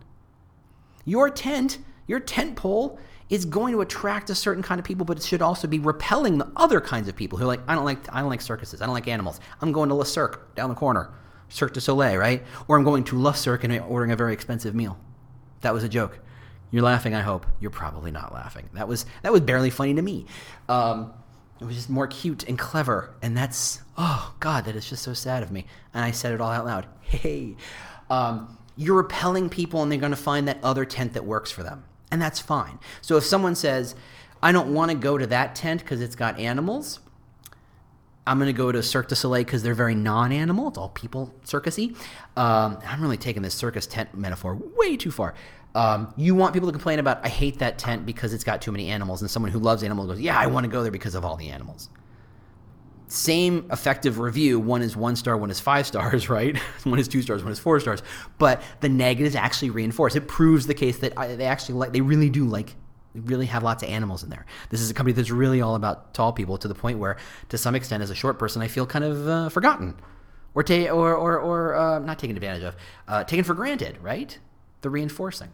Your 1.04 1.30
tent 1.30 1.78
your 2.09 2.19
tent 2.19 2.57
pole 2.57 2.99
is 3.29 3.45
going 3.45 3.75
to 3.75 3.81
attract 3.83 4.31
a 4.31 4.35
certain 4.35 4.62
kind 4.62 4.79
of 4.79 4.85
people, 4.85 5.05
but 5.05 5.19
it 5.19 5.23
should 5.23 5.43
also 5.43 5.69
be 5.69 5.79
repelling 5.79 6.38
the 6.38 6.50
other 6.57 6.81
kinds 6.81 7.09
of 7.09 7.15
people 7.15 7.38
who 7.38 7.45
are 7.45 7.49
like, 7.49 7.61
I 7.69 7.75
don't 7.75 7.85
like, 7.85 8.12
I 8.12 8.21
don't 8.21 8.31
like 8.31 8.41
circuses. 8.41 8.81
I 8.81 8.87
don't 8.87 8.95
like 8.95 9.07
animals. 9.07 9.41
I'm 9.61 9.71
going 9.71 9.91
to 9.91 9.95
Le 9.95 10.07
Cirque 10.07 10.55
down 10.55 10.71
the 10.71 10.75
corner, 10.75 11.11
Cirque 11.49 11.75
du 11.75 11.81
Soleil, 11.81 12.17
right? 12.17 12.43
Or 12.67 12.77
I'm 12.77 12.85
going 12.85 13.05
to 13.05 13.21
Le 13.21 13.35
Cirque 13.35 13.65
and 13.65 13.81
ordering 13.81 14.11
a 14.11 14.17
very 14.17 14.33
expensive 14.33 14.75
meal. 14.75 14.99
That 15.61 15.75
was 15.75 15.85
a 15.85 15.88
joke. 15.88 16.19
You're 16.71 16.83
laughing. 16.83 17.15
I 17.15 17.21
hope 17.21 17.47
you're 17.61 17.71
probably 17.71 18.11
not 18.11 18.33
laughing. 18.33 18.69
That 18.75 18.88
was 18.88 19.07
that 19.23 19.33
was 19.33 19.41
barely 19.41 19.71
funny 19.71 19.95
to 19.95 20.03
me. 20.03 20.27
Um, 20.69 21.15
it 21.61 21.65
was 21.65 21.75
just 21.75 21.88
more 21.88 22.07
cute 22.07 22.45
and 22.47 22.59
clever, 22.59 23.15
and 23.23 23.35
that's 23.35 23.81
oh 23.97 24.35
god, 24.38 24.67
that 24.67 24.77
is 24.77 24.88
just 24.88 25.03
so 25.03 25.15
sad 25.15 25.43
of 25.43 25.50
me. 25.50 25.65
And 25.95 26.05
I 26.05 26.11
said 26.11 26.33
it 26.33 26.41
all 26.41 26.50
out 26.50 26.65
loud. 26.67 26.87
Hey, 27.09 27.57
um, 28.11 28.59
you're 28.77 28.99
repelling 28.99 29.49
people, 29.49 29.83
and 29.83 29.91
they're 29.91 29.99
going 29.99 30.11
to 30.11 30.17
find 30.17 30.47
that 30.47 30.59
other 30.62 30.85
tent 30.85 31.15
that 31.15 31.25
works 31.25 31.50
for 31.50 31.62
them 31.62 31.85
and 32.11 32.21
that's 32.21 32.41
fine. 32.41 32.79
So 33.00 33.17
if 33.17 33.25
someone 33.25 33.55
says, 33.55 33.95
I 34.43 34.53
don't 34.53 34.73
want 34.73 34.91
to 34.91 34.97
go 34.97 35.19
to 35.19 35.27
that 35.27 35.55
tent 35.55 35.83
because 35.83 36.00
it's 36.00 36.17
got 36.17 36.38
animals, 36.38 37.00
I'm 38.27 38.38
going 38.38 38.47
to 38.49 38.57
go 38.57 38.71
to 38.71 38.83
Cirque 38.83 39.09
du 39.09 39.17
Soleil 39.17 39.45
because 39.45 39.62
they're 39.62 39.75
very 39.75 39.95
non 39.95 40.33
animal. 40.33 40.69
It's 40.69 40.79
all 40.79 40.91
people 40.91 41.35
circusy. 41.45 41.97
Um, 42.37 42.79
I'm 42.87 43.00
really 43.00 43.17
taking 43.17 43.43
this 43.43 43.55
circus 43.55 43.87
tent 43.87 44.15
metaphor 44.15 44.59
way 44.77 44.97
too 44.97 45.11
far. 45.11 45.35
Um, 45.75 46.12
you 46.17 46.35
want 46.35 46.55
people 46.55 46.69
to 46.69 46.73
complain 46.73 46.99
about, 46.99 47.25
I 47.25 47.29
hate 47.29 47.59
that 47.61 47.79
tent 47.79 48.05
because 48.05 48.33
it's 48.35 48.45
got 48.45 48.61
too 48.61 48.73
many 48.73 48.88
animals. 48.88 49.23
And 49.23 49.31
someone 49.31 49.50
who 49.50 49.59
loves 49.59 49.83
animals 49.83 50.09
goes, 50.09 50.21
Yeah, 50.21 50.38
I 50.38 50.47
want 50.47 50.65
to 50.65 50.71
go 50.71 50.83
there 50.83 50.93
because 50.93 51.15
of 51.15 51.25
all 51.25 51.37
the 51.37 51.49
animals. 51.49 51.88
Same 53.09 53.67
effective 53.73 54.19
review. 54.19 54.61
One 54.61 54.83
is 54.83 54.97
one 54.97 55.17
star, 55.17 55.37
one 55.37 55.50
is 55.50 55.61
five 55.61 55.87
stars, 55.87 56.29
right? 56.38 56.57
one 56.85 56.99
is 56.99 57.09
two 57.09 57.23
stars, 57.23 57.43
one 57.43 57.53
is 57.53 57.59
four 57.59 57.81
stars. 57.81 58.03
But 58.38 58.62
the 58.81 58.88
negatives 58.88 59.35
actually 59.35 59.71
reinforce. 59.71 60.15
It 60.15 60.29
proves 60.29 60.67
the 60.67 60.75
case 60.75 60.99
that 60.99 61.17
I, 61.17 61.35
they 61.35 61.47
actually 61.47 61.76
like, 61.76 61.93
they 61.93 62.00
really 62.00 62.30
do 62.30 62.45
like 62.45 62.76
really 63.15 63.47
have 63.47 63.63
lots 63.63 63.82
of 63.82 63.89
animals 63.89 64.23
in 64.23 64.30
there. 64.30 64.45
This 64.71 64.80
is 64.80 64.91
a 64.91 64.95
company 64.95 65.15
that's 65.15 65.30
really 65.30 65.61
all 65.61 65.75
about 65.75 66.15
tall 66.15 66.32
people 66.32 66.59
to 66.59 66.69
the 66.69 66.75
point 66.75 66.99
where, 66.99 67.17
to 67.49 67.59
some 67.59 67.75
extent, 67.75 68.02
as 68.02 68.11
a 68.11 68.15
short 68.15 68.39
person, 68.39 68.63
I 68.63 68.69
feel 68.69 68.87
kind 68.87 69.04
of 69.04 69.28
uh, 69.28 69.49
forgotten 69.49 69.97
or, 70.54 70.63
ta- 70.63 70.91
or, 70.91 71.15
or, 71.15 71.39
or 71.39 71.75
uh, 71.75 71.99
not 71.99 72.19
taken 72.19 72.37
advantage 72.37 72.63
of, 72.63 72.76
uh, 73.06 73.25
taken 73.25 73.45
for 73.45 73.54
granted, 73.54 73.99
right? 74.02 74.39
The 74.82 74.91
reinforcing. 74.91 75.50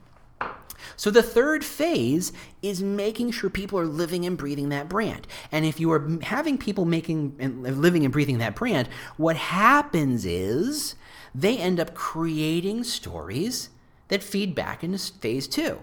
So 0.97 1.11
the 1.11 1.23
third 1.23 1.65
phase 1.65 2.33
is 2.63 2.83
making 2.83 3.33
sure 3.33 3.51
people 3.51 3.79
are 3.79 3.87
living 3.87 4.25
and 4.25 4.37
breathing 4.37 4.69
that 4.71 4.89
brand. 4.89 5.27
And 5.53 5.65
if 5.65 5.81
you 5.81 5.91
are 5.93 6.19
having 6.23 6.59
people 6.59 6.85
making 6.85 7.37
and 7.39 7.63
living 7.81 8.05
and 8.05 8.13
breathing 8.13 8.39
that 8.39 8.57
brand, 8.57 8.89
what 9.17 9.37
happens 9.37 10.25
is 10.25 10.95
they 11.35 11.59
end 11.59 11.81
up 11.81 11.95
creating 11.95 12.85
stories 12.85 13.71
that 14.09 14.23
feed 14.23 14.55
back 14.55 14.85
into 14.85 14.99
phase 14.99 15.49
2. 15.49 15.79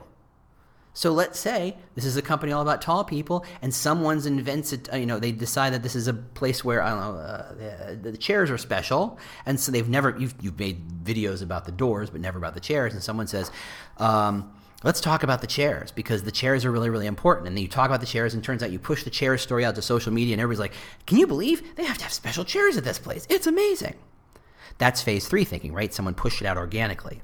So 0.94 1.12
let's 1.12 1.40
say 1.40 1.78
this 1.96 2.04
is 2.04 2.18
a 2.18 2.22
company 2.22 2.52
all 2.52 2.62
about 2.62 2.82
tall 2.82 3.06
people, 3.06 3.46
and 3.62 3.74
someone's 3.74 4.26
invents 4.26 4.74
it. 4.74 4.90
You 4.94 5.06
know, 5.06 5.20
they 5.20 5.32
decide 5.32 5.72
that 5.74 5.84
this 5.84 5.96
is 5.96 6.08
a 6.08 6.14
place 6.14 6.66
where 6.66 6.82
I 6.82 6.90
don't 6.90 7.00
know 7.00 7.20
uh, 7.20 7.54
the, 7.54 8.12
the, 8.12 8.18
chairs 8.18 8.52
are 8.52 8.58
special, 8.58 9.18
and 9.46 9.58
so 9.58 9.72
they've 9.72 9.88
never 9.88 10.18
you've, 10.20 10.36
you've 10.42 10.60
made 10.60 10.86
videos 11.06 11.42
about 11.42 11.66
the 11.66 11.72
doors, 11.72 12.10
but 12.10 12.20
never 12.20 12.38
about 12.38 12.56
the 12.56 12.60
chairs. 12.60 12.94
And 12.94 13.02
someone 13.02 13.28
says, 13.28 13.52
um, 13.98 14.52
let's 14.84 15.02
talk 15.02 15.24
about 15.24 15.42
the 15.42 15.48
chairs 15.48 15.92
because 15.92 16.24
the 16.24 16.32
chairs 16.32 16.66
are 16.66 16.72
really, 16.72 16.90
really 16.90 17.08
important. 17.08 17.48
And 17.48 17.56
then 17.56 17.62
you 17.62 17.70
talk 17.70 17.88
about 17.88 18.02
the 18.02 18.06
chairs, 18.06 18.34
and 18.34 18.44
turns 18.44 18.64
out 18.64 18.72
you 18.72 18.80
push 18.80 19.04
the 19.04 19.10
chairs 19.10 19.42
story 19.42 19.66
out 19.66 19.76
to 19.76 19.82
social 19.82 20.12
media, 20.12 20.34
and 20.34 20.42
everybody's 20.42 20.60
like, 20.60 20.74
can 21.06 21.18
you 21.18 21.28
believe 21.28 21.76
they 21.76 21.84
have 21.84 21.98
to 21.98 22.04
have 22.04 22.14
special 22.14 22.46
chairs 22.46 22.78
at 22.78 22.84
this 22.84 23.00
place? 23.00 23.28
It's 23.30 23.48
amazing. 23.48 23.96
That's 24.78 25.02
phase 25.02 25.28
three 25.28 25.44
thinking, 25.44 25.74
right? 25.74 25.94
Someone 25.94 26.16
pushed 26.16 26.42
it 26.42 26.46
out 26.46 26.58
organically. 26.58 27.22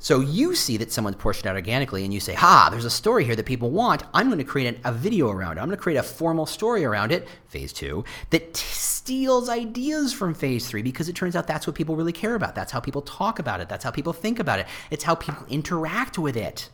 So 0.00 0.20
you 0.20 0.54
see 0.54 0.76
that 0.76 0.92
someone's 0.92 1.16
pushed 1.16 1.44
it 1.44 1.48
out 1.48 1.56
organically, 1.56 2.04
and 2.04 2.14
you 2.14 2.20
say, 2.20 2.32
ha, 2.32 2.68
there's 2.70 2.84
a 2.84 2.90
story 2.90 3.24
here 3.24 3.34
that 3.34 3.46
people 3.46 3.70
want. 3.70 4.04
I'm 4.14 4.28
going 4.28 4.38
to 4.38 4.44
create 4.44 4.78
a 4.84 4.92
video 4.92 5.28
around 5.28 5.58
it. 5.58 5.60
I'm 5.60 5.66
going 5.66 5.76
to 5.76 5.82
create 5.82 5.96
a 5.96 6.04
formal 6.04 6.46
story 6.46 6.84
around 6.84 7.10
it, 7.10 7.26
phase 7.48 7.72
two, 7.72 8.04
that 8.30 8.54
t- 8.54 8.64
steals 8.64 9.48
ideas 9.48 10.12
from 10.12 10.34
phase 10.34 10.68
three 10.68 10.82
because 10.82 11.08
it 11.08 11.16
turns 11.16 11.34
out 11.34 11.48
that's 11.48 11.66
what 11.66 11.74
people 11.74 11.96
really 11.96 12.12
care 12.12 12.36
about. 12.36 12.54
That's 12.54 12.70
how 12.70 12.78
people 12.78 13.02
talk 13.02 13.40
about 13.40 13.60
it. 13.60 13.68
That's 13.68 13.82
how 13.82 13.90
people 13.90 14.12
think 14.12 14.38
about 14.38 14.60
it. 14.60 14.68
It's 14.92 15.02
how 15.02 15.16
people 15.16 15.44
interact 15.48 16.16
with 16.16 16.36
it. 16.36 16.70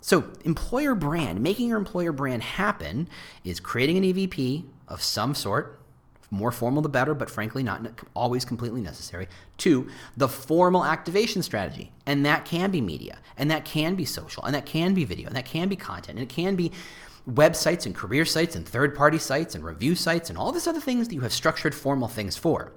So, 0.00 0.30
employer 0.44 0.94
brand, 0.94 1.42
making 1.42 1.68
your 1.68 1.78
employer 1.78 2.12
brand 2.12 2.42
happen 2.42 3.08
is 3.44 3.60
creating 3.60 3.98
an 3.98 4.04
EVP 4.04 4.64
of 4.88 5.02
some 5.02 5.34
sort, 5.34 5.78
more 6.30 6.52
formal 6.52 6.80
the 6.80 6.88
better, 6.88 7.12
but 7.12 7.28
frankly, 7.28 7.62
not 7.62 7.86
always 8.14 8.44
completely 8.44 8.80
necessary. 8.80 9.28
Two, 9.58 9.88
the 10.16 10.28
formal 10.28 10.84
activation 10.84 11.42
strategy. 11.42 11.92
And 12.06 12.24
that 12.24 12.44
can 12.44 12.70
be 12.70 12.80
media, 12.80 13.18
and 13.36 13.50
that 13.50 13.64
can 13.64 13.94
be 13.94 14.04
social, 14.04 14.44
and 14.44 14.54
that 14.54 14.64
can 14.64 14.94
be 14.94 15.04
video, 15.04 15.26
and 15.26 15.36
that 15.36 15.44
can 15.44 15.68
be 15.68 15.76
content, 15.76 16.18
and 16.18 16.30
it 16.30 16.32
can 16.34 16.56
be 16.56 16.72
websites 17.28 17.84
and 17.84 17.94
career 17.94 18.24
sites 18.24 18.56
and 18.56 18.66
third 18.66 18.94
party 18.94 19.18
sites 19.18 19.54
and 19.54 19.64
review 19.64 19.94
sites 19.94 20.30
and 20.30 20.38
all 20.38 20.52
these 20.52 20.66
other 20.66 20.80
things 20.80 21.08
that 21.08 21.14
you 21.14 21.20
have 21.20 21.32
structured 21.32 21.74
formal 21.74 22.08
things 22.08 22.36
for. 22.36 22.72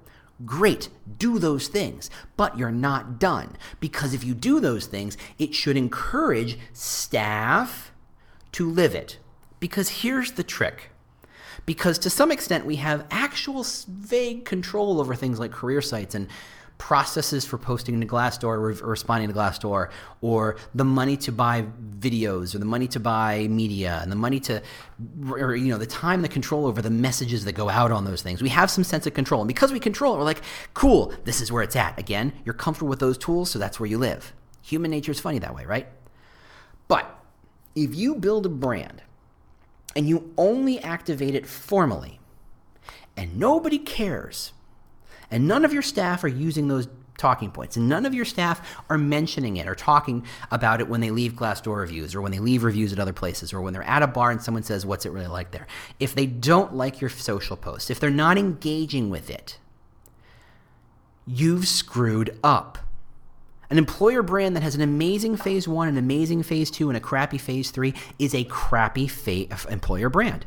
Great, 0.46 0.90
do 1.18 1.40
those 1.40 1.68
things, 1.68 2.10
but 2.36 2.58
you're 2.58 2.72
not 2.72 3.20
done. 3.20 3.56
Because 3.80 4.14
if 4.14 4.24
you 4.24 4.34
do 4.34 4.60
those 4.60 4.88
things, 4.88 5.16
it 5.38 5.54
should 5.54 5.78
encourage 5.78 6.58
staff 6.74 7.92
to 8.54 8.70
live 8.70 8.96
it. 8.96 9.20
Because 9.60 9.90
here's 10.02 10.34
the 10.34 10.44
trick. 10.44 10.90
Because 11.66 11.98
to 12.00 12.10
some 12.10 12.32
extent, 12.32 12.66
we 12.66 12.78
have 12.78 13.06
actual 13.10 13.66
vague 13.88 14.44
control 14.44 15.00
over 15.00 15.16
things 15.16 15.40
like 15.40 15.52
career 15.52 15.82
sites 15.82 16.16
and 16.16 16.28
processes 16.84 17.46
for 17.46 17.58
posting 17.58 18.02
to 18.02 18.06
Glassdoor 18.06 18.58
or 18.58 18.88
responding 18.90 19.30
to 19.30 19.34
Glassdoor, 19.34 19.90
or 20.20 20.58
the 20.76 20.84
money 20.84 21.16
to 21.16 21.32
buy 21.32 21.66
videos, 21.98 22.54
or 22.54 22.58
the 22.58 22.66
money 22.66 22.90
to 22.90 23.00
buy 23.00 23.48
media, 23.48 24.00
and 24.04 24.12
the 24.12 24.18
money 24.18 24.38
to, 24.42 24.62
or 25.32 25.56
you 25.56 25.72
know, 25.72 25.78
the 25.78 25.86
time, 25.86 26.22
the 26.22 26.28
control 26.28 26.66
over 26.66 26.82
the 26.82 26.90
messages 26.90 27.46
that 27.46 27.54
go 27.54 27.70
out 27.70 27.94
on 27.94 28.04
those 28.04 28.22
things. 28.22 28.42
We 28.42 28.50
have 28.50 28.70
some 28.70 28.84
sense 28.84 29.08
of 29.08 29.14
control, 29.14 29.40
and 29.40 29.48
because 29.48 29.72
we 29.72 29.80
control 29.80 30.14
it, 30.14 30.18
we're 30.18 30.26
like, 30.26 30.42
cool, 30.74 31.14
this 31.24 31.40
is 31.40 31.54
where 31.54 31.64
it's 31.64 31.78
at. 31.78 31.98
Again, 31.98 32.34
you're 32.44 32.54
comfortable 32.54 32.90
with 32.90 33.00
those 33.00 33.18
tools, 33.18 33.50
so 33.50 33.60
that's 33.60 33.80
where 33.80 33.88
you 33.88 33.98
live. 33.98 34.34
Human 34.62 34.92
nature 34.92 35.14
is 35.14 35.22
funny 35.22 35.40
that 35.40 35.56
way, 35.56 35.64
right? 35.64 35.88
But 36.90 37.18
if 37.78 37.96
you 37.96 38.14
build 38.14 38.46
a 38.46 38.50
brand 38.50 39.02
and 39.96 40.10
you 40.10 40.34
only 40.38 40.82
activate 40.82 41.34
it 41.34 41.48
formally, 41.48 42.20
and 43.16 43.40
nobody 43.40 43.80
cares 43.80 44.52
and 45.34 45.48
none 45.48 45.66
of 45.66 45.74
your 45.74 45.82
staff 45.82 46.24
are 46.24 46.30
using 46.30 46.68
those 46.68 46.88
talking 47.18 47.52
points. 47.52 47.76
And 47.76 47.90
none 47.90 48.06
of 48.06 48.14
your 48.14 48.24
staff 48.24 48.78
are 48.90 48.98
mentioning 49.00 49.58
it 49.58 49.68
or 49.68 49.74
talking 49.74 50.26
about 50.52 50.80
it 50.80 50.88
when 50.88 51.02
they 51.02 51.10
leave 51.10 51.34
Glassdoor 51.34 51.78
reviews 51.78 52.14
or 52.14 52.22
when 52.22 52.32
they 52.32 52.40
leave 52.40 52.64
reviews 52.64 52.94
at 52.94 53.00
other 53.00 53.14
places 53.14 53.52
or 53.52 53.60
when 53.60 53.74
they're 53.74 53.84
at 53.84 54.04
a 54.04 54.08
bar 54.08 54.30
and 54.30 54.42
someone 54.42 54.64
says, 54.64 54.86
What's 54.86 55.06
it 55.06 55.12
really 55.12 55.28
like 55.28 55.52
there? 55.52 55.68
If 56.00 56.14
they 56.14 56.28
don't 56.28 56.76
like 56.76 57.02
your 57.02 57.10
social 57.10 57.58
post, 57.58 57.90
if 57.90 58.00
they're 58.00 58.10
not 58.12 58.38
engaging 58.38 59.10
with 59.10 59.30
it, 59.30 59.58
you've 61.26 61.68
screwed 61.68 62.38
up. 62.44 62.78
An 63.72 63.80
employer 63.80 64.22
brand 64.22 64.56
that 64.56 64.62
has 64.62 64.76
an 64.76 64.82
amazing 64.82 65.38
phase 65.38 65.68
one, 65.68 65.88
an 65.88 65.98
amazing 65.98 66.44
phase 66.44 66.70
two, 66.70 66.90
and 66.90 66.98
a 66.98 67.02
crappy 67.02 67.40
phase 67.40 67.72
three 67.72 67.96
is 68.20 68.36
a 68.36 68.44
crappy 68.44 69.08
fa- 69.08 69.48
employer 69.68 70.10
brand. 70.10 70.46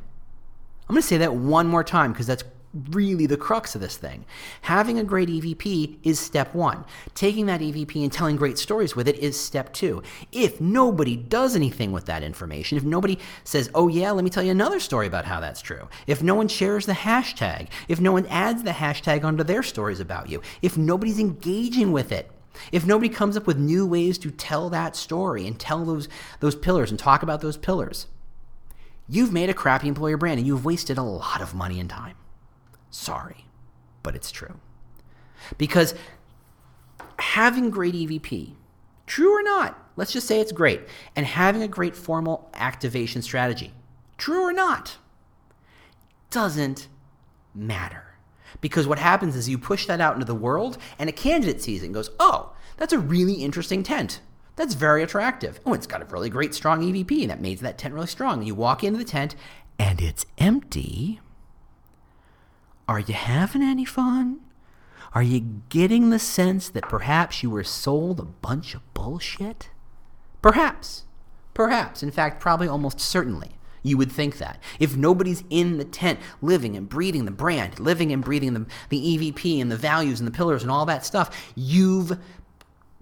I'm 0.89 0.95
going 0.95 1.03
to 1.03 1.09
say 1.09 1.17
that 1.17 1.35
one 1.35 1.67
more 1.67 1.83
time 1.83 2.13
because 2.13 2.29
that's 2.29 2.45
really 2.91 3.27
the 3.27 3.37
crux 3.37 3.75
of 3.75 3.81
this 3.81 3.97
thing. 3.97 4.25
Having 4.63 4.99
a 4.99 5.05
great 5.05 5.29
EVP 5.29 5.99
is 6.03 6.19
step 6.19 6.55
one. 6.55 6.85
Taking 7.15 7.47
that 7.47 7.61
EVP 7.61 8.03
and 8.03 8.13
telling 8.13 8.37
great 8.37 8.59
stories 8.59 8.95
with 8.95 9.09
it 9.09 9.17
is 9.17 9.39
step 9.39 9.73
two. 9.73 10.03
If 10.33 10.61
nobody 10.61 11.17
does 11.17 11.57
anything 11.57 11.93
with 11.93 12.07
that 12.07 12.23
information, 12.23 12.79
if 12.79 12.85
nobody 12.85 13.19
says, 13.45 13.71
oh 13.75 13.89
yeah, 13.89 14.11
let 14.11 14.25
me 14.25 14.31
tell 14.31 14.43
you 14.43 14.51
another 14.51 14.81
story 14.81 15.07
about 15.07 15.25
how 15.25 15.41
that's 15.41 15.63
true, 15.63 15.89
if 16.07 16.23
no 16.23 16.35
one 16.35 16.49
shares 16.49 16.87
the 16.87 16.93
hashtag, 16.93 17.69
if 17.89 18.01
no 18.01 18.13
one 18.13 18.27
adds 18.27 18.63
the 18.63 18.71
hashtag 18.71 19.25
onto 19.25 19.45
their 19.45 19.63
stories 19.63 20.01
about 20.01 20.29
you, 20.29 20.43
if 20.63 20.77
nobody's 20.77 21.19
engaging 21.19 21.93
with 21.93 22.13
it, 22.13 22.31
if 22.73 22.87
nobody 22.87 23.09
comes 23.09 23.37
up 23.37 23.47
with 23.47 23.59
new 23.59 23.87
ways 23.87 24.19
to 24.19 24.31
tell 24.31 24.71
that 24.71 24.97
story 24.97 25.47
and 25.47 25.59
tell 25.59 25.85
those, 25.85 26.09
those 26.41 26.55
pillars 26.55 26.91
and 26.91 26.99
talk 26.99 27.23
about 27.23 27.41
those 27.41 27.57
pillars, 27.57 28.07
you've 29.09 29.33
made 29.33 29.51
a 29.51 29.55
crappy 29.55 29.89
employer 29.89 30.17
brand 30.17 30.39
and 30.39 30.47
you've 30.47 30.65
wasted 30.65 30.99
a 30.99 31.03
lot 31.03 31.41
of 31.41 31.55
money 31.55 31.79
and 31.81 31.91
time. 31.91 32.17
Sorry, 32.97 33.45
but 34.03 34.17
it's 34.17 34.31
true. 34.31 34.59
Because 35.59 35.95
having 37.19 37.69
great 37.69 37.95
EVP, 37.95 38.55
true 39.07 39.39
or 39.39 39.43
not, 39.43 39.91
let's 39.97 40.15
just 40.15 40.27
say 40.27 40.41
it's 40.41 40.51
great, 40.51 40.81
and 41.15 41.27
having 41.27 41.63
a 41.63 41.69
great 41.69 41.95
formal 41.95 42.51
activation 42.55 43.21
strategy, 43.21 43.75
true 44.17 44.43
or 44.43 44.53
not, 44.53 44.97
doesn't 46.31 46.89
matter. 47.55 48.17
Because 48.63 48.87
what 48.87 48.99
happens 48.99 49.37
is 49.37 49.47
you 49.47 49.59
push 49.59 49.85
that 49.87 50.01
out 50.01 50.15
into 50.15 50.25
the 50.25 50.35
world, 50.35 50.79
and 50.99 51.11
a 51.11 51.13
candidate 51.13 51.61
sees 51.61 51.83
it 51.83 51.87
and 51.87 51.95
goes, 51.95 52.11
oh, 52.19 52.55
that's 52.79 52.95
a 52.95 52.99
really 52.99 53.35
interesting 53.35 53.83
tent. 53.83 54.21
That's 54.57 54.75
very 54.75 55.03
attractive. 55.03 55.61
Oh, 55.67 55.75
it's 55.75 55.87
got 55.87 56.01
a 56.01 56.07
really 56.07 56.31
great, 56.31 56.55
strong 56.55 56.81
EVP, 56.81 57.21
and 57.21 57.31
that 57.31 57.43
makes 57.43 57.61
that 57.61 57.77
tent 57.77 57.93
really 57.93 58.07
strong. 58.07 58.39
And 58.39 58.47
you 58.47 58.55
walk 58.55 58.83
into 58.83 58.99
the 58.99 59.05
tent, 59.05 59.37
and 59.79 60.01
it's 60.01 60.25
empty. 60.39 61.21
Are 62.89 63.01
you 63.01 63.15
having 63.15 63.63
any 63.63 63.85
fun? 63.85 64.41
Are 65.13 65.23
you 65.23 65.63
getting 65.69 66.11
the 66.11 66.19
sense 66.19 66.69
that 66.69 66.89
perhaps 66.89 67.43
you 67.43 67.51
were 67.51 67.65
sold 67.65 68.21
a 68.21 68.25
bunch 68.25 68.75
of 68.75 68.95
bullshit? 68.95 69.71
Perhaps. 70.43 71.05
Perhaps. 71.55 72.03
In 72.03 72.11
fact, 72.11 72.41
probably 72.41 72.69
almost 72.69 73.01
certainly. 73.01 73.53
You 73.83 73.97
would 73.97 74.13
think 74.13 74.39
that. 74.39 74.61
If 74.81 74.97
nobody's 74.97 75.43
in 75.49 75.79
the 75.79 75.85
tent 75.85 76.19
living 76.43 76.77
and 76.77 76.89
breathing 76.89 77.25
the 77.25 77.31
brand, 77.31 77.81
living 77.81 78.13
and 78.13 78.23
breathing 78.23 78.53
the, 78.55 78.67
the 78.89 78.99
EVP 78.99 79.61
and 79.61 79.71
the 79.71 79.77
values 79.77 80.21
and 80.21 80.27
the 80.27 80.33
pillars 80.33 80.63
and 80.63 80.71
all 80.71 80.87
that 80.87 81.07
stuff, 81.07 81.53
you've 81.55 82.19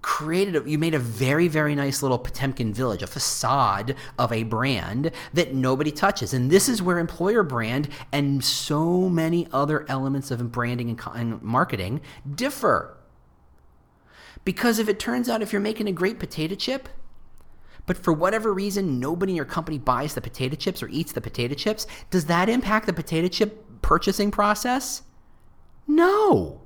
created 0.04 0.54
a, 0.54 0.68
you 0.68 0.76
made 0.76 0.92
a 0.92 0.98
very 0.98 1.48
very 1.48 1.74
nice 1.74 2.02
little 2.02 2.18
Potemkin 2.18 2.74
village, 2.74 3.02
a 3.02 3.06
facade 3.06 3.96
of 4.18 4.30
a 4.32 4.42
brand 4.42 5.10
that 5.32 5.54
nobody 5.54 5.90
touches. 5.90 6.34
And 6.34 6.50
this 6.50 6.68
is 6.68 6.82
where 6.82 6.98
employer 6.98 7.42
brand 7.42 7.88
and 8.12 8.44
so 8.44 9.08
many 9.08 9.48
other 9.50 9.86
elements 9.88 10.30
of 10.30 10.52
branding 10.52 10.90
and, 10.90 11.00
and 11.14 11.42
marketing 11.42 12.02
differ. 12.34 12.98
Because 14.44 14.78
if 14.78 14.90
it 14.90 14.98
turns 14.98 15.30
out 15.30 15.40
if 15.40 15.54
you're 15.54 15.62
making 15.62 15.88
a 15.88 15.92
great 15.92 16.18
potato 16.18 16.54
chip, 16.54 16.90
but 17.86 17.96
for 17.96 18.12
whatever 18.12 18.52
reason 18.52 19.00
nobody 19.00 19.32
in 19.32 19.36
your 19.36 19.46
company 19.46 19.78
buys 19.78 20.12
the 20.12 20.20
potato 20.20 20.54
chips 20.54 20.82
or 20.82 20.88
eats 20.88 21.12
the 21.12 21.22
potato 21.22 21.54
chips, 21.54 21.86
does 22.10 22.26
that 22.26 22.50
impact 22.50 22.84
the 22.84 22.92
potato 22.92 23.28
chip 23.28 23.80
purchasing 23.80 24.30
process? 24.30 25.00
No. 25.86 26.60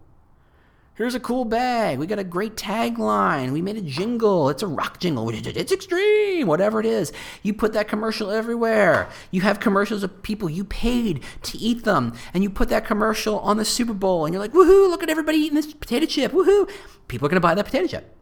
Here's 0.99 1.15
a 1.15 1.21
cool 1.21 1.45
bag. 1.45 2.01
We 2.01 2.09
got 2.09 2.19
a 2.19 2.25
great 2.25 2.57
tagline. 2.57 3.53
We 3.53 3.63
made 3.63 3.77
a 3.77 3.81
jingle. 3.81 4.49
It's 4.49 4.65
a 4.65 4.67
rock 4.67 4.99
jingle. 4.99 5.31
It's 5.31 5.71
extreme, 5.71 6.49
whatever 6.49 6.81
it 6.81 6.87
is. 6.87 7.13
You 7.45 7.55
put 7.55 7.73
that 7.75 7.87
commercial 7.87 8.33
everywhere. 8.33 9.09
You 9.31 9.43
have 9.43 9.61
commercials 9.61 10.03
of 10.03 10.25
people 10.25 10.51
you 10.51 10.65
paid 10.65 11.23
to 11.43 11.57
eat 11.57 11.85
them, 11.85 12.15
and 12.35 12.43
you 12.43 12.51
put 12.51 12.69
that 12.71 12.85
commercial 12.85 13.39
on 13.39 13.59
the 13.59 13.65
Super 13.65 13.95
Bowl, 13.95 14.27
and 14.27 14.35
you're 14.35 14.43
like, 14.43 14.53
woohoo, 14.53 14.91
look 14.91 15.05
at 15.05 15.09
everybody 15.09 15.39
eating 15.39 15.55
this 15.55 15.73
potato 15.73 16.05
chip. 16.05 16.33
Woohoo. 16.33 16.69
People 17.07 17.27
are 17.27 17.31
going 17.31 17.41
to 17.41 17.47
buy 17.47 17.55
that 17.55 17.67
potato 17.67 17.87
chip 17.87 18.18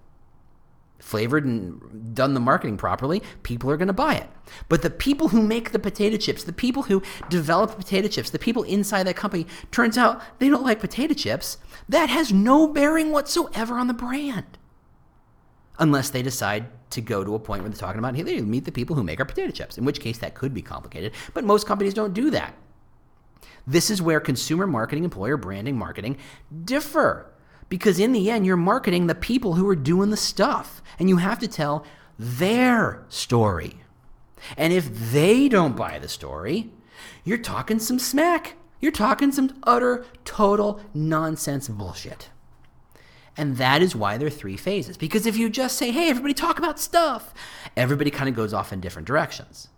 flavored 0.99 1.45
and 1.45 2.15
done 2.15 2.35
the 2.35 2.41
marketing 2.41 2.77
properly, 2.77 3.23
people 3.43 3.71
are 3.71 3.77
going 3.77 3.89
to 3.89 3.95
buy 3.95 4.15
it. 4.15 4.29
But 4.69 4.83
the 4.83 4.91
people 4.91 5.29
who 5.29 5.43
make 5.43 5.73
the 5.73 5.79
potato 5.79 6.17
chips, 6.17 6.45
the 6.45 6.53
people 6.53 6.85
who 6.85 7.03
develop 7.29 7.77
potato 7.77 8.09
chips, 8.09 8.31
the 8.31 8.39
people 8.39 8.63
inside 8.63 9.05
that 9.05 9.17
company, 9.17 9.47
turns 9.71 9.99
out 9.99 10.23
they 10.39 10.49
don't 10.49 10.65
like 10.65 10.81
potato 10.81 11.15
chips. 11.15 11.59
That 11.89 12.09
has 12.09 12.33
no 12.33 12.67
bearing 12.67 13.13
whatsoever 13.13 13.79
on 13.79 13.87
the 13.87 13.95
brand. 13.95 14.59
Unless 15.79 16.11
they 16.11 16.23
decide 16.23 16.67
to 16.91 17.01
go 17.01 17.25
to 17.25 17.35
a 17.35 17.39
point 17.39 17.63
where 17.63 17.69
they're 17.69 17.79
talking 17.79 17.99
about, 17.99 18.17
hey, 18.17 18.23
they 18.23 18.41
meet 18.41 18.65
the 18.65 18.73
people 18.73 18.97
who 18.97 19.05
make 19.05 19.21
our 19.21 19.27
potato 19.27 19.51
chips, 19.51 19.77
in 19.77 19.85
which 19.85 20.01
case 20.01 20.19
that 20.19 20.35
could 20.35 20.55
be 20.55 20.63
complicated. 20.63 21.13
But 21.35 21.45
most 21.45 21.67
companies 21.67 21.95
don't 21.95 22.15
do 22.15 22.31
that. 22.31 22.55
This 23.67 23.91
is 23.91 24.01
where 24.01 24.21
consumer 24.21 24.67
marketing, 24.67 25.05
employer 25.05 25.37
branding, 25.37 25.77
marketing 25.77 26.17
differ. 26.65 27.33
Because 27.69 27.99
in 27.99 28.13
the 28.13 28.31
end, 28.31 28.47
you're 28.47 28.57
marketing 28.57 29.07
the 29.07 29.15
people 29.15 29.55
who 29.55 29.69
are 29.69 29.77
doing 29.77 30.11
the 30.11 30.17
stuff, 30.17 30.83
and 30.99 31.09
you 31.09 31.17
have 31.17 31.39
to 31.41 31.49
tell 31.49 31.85
their 32.19 33.05
story. 33.09 33.81
And 34.57 34.73
if 34.73 35.13
they 35.13 35.49
don't 35.49 35.77
buy 35.77 35.99
the 35.99 36.09
story, 36.09 36.71
you're 37.25 37.39
talking 37.39 37.79
some 37.79 37.99
smack. 37.99 38.55
You're 38.81 38.93
talking 38.93 39.33
some 39.33 39.59
utter, 39.65 40.05
total 40.25 40.81
nonsense 40.95 41.69
bullshit. 41.69 42.29
And 43.37 43.57
that 43.57 43.83
is 43.83 43.97
why 43.97 44.17
there 44.17 44.29
are 44.29 44.31
three 44.31 44.57
phases. 44.57 44.97
Because 44.97 45.27
if 45.27 45.37
you 45.37 45.51
just 45.51 45.77
say, 45.77 45.91
hey, 45.91 46.09
everybody 46.09 46.35
talk 46.35 46.59
about 46.59 46.79
stuff, 46.79 47.35
everybody 47.77 48.11
kind 48.11 48.29
of 48.29 48.35
goes 48.35 48.55
off 48.55 48.73
in 48.73 48.81
different 48.81 49.09
directions. 49.09 49.69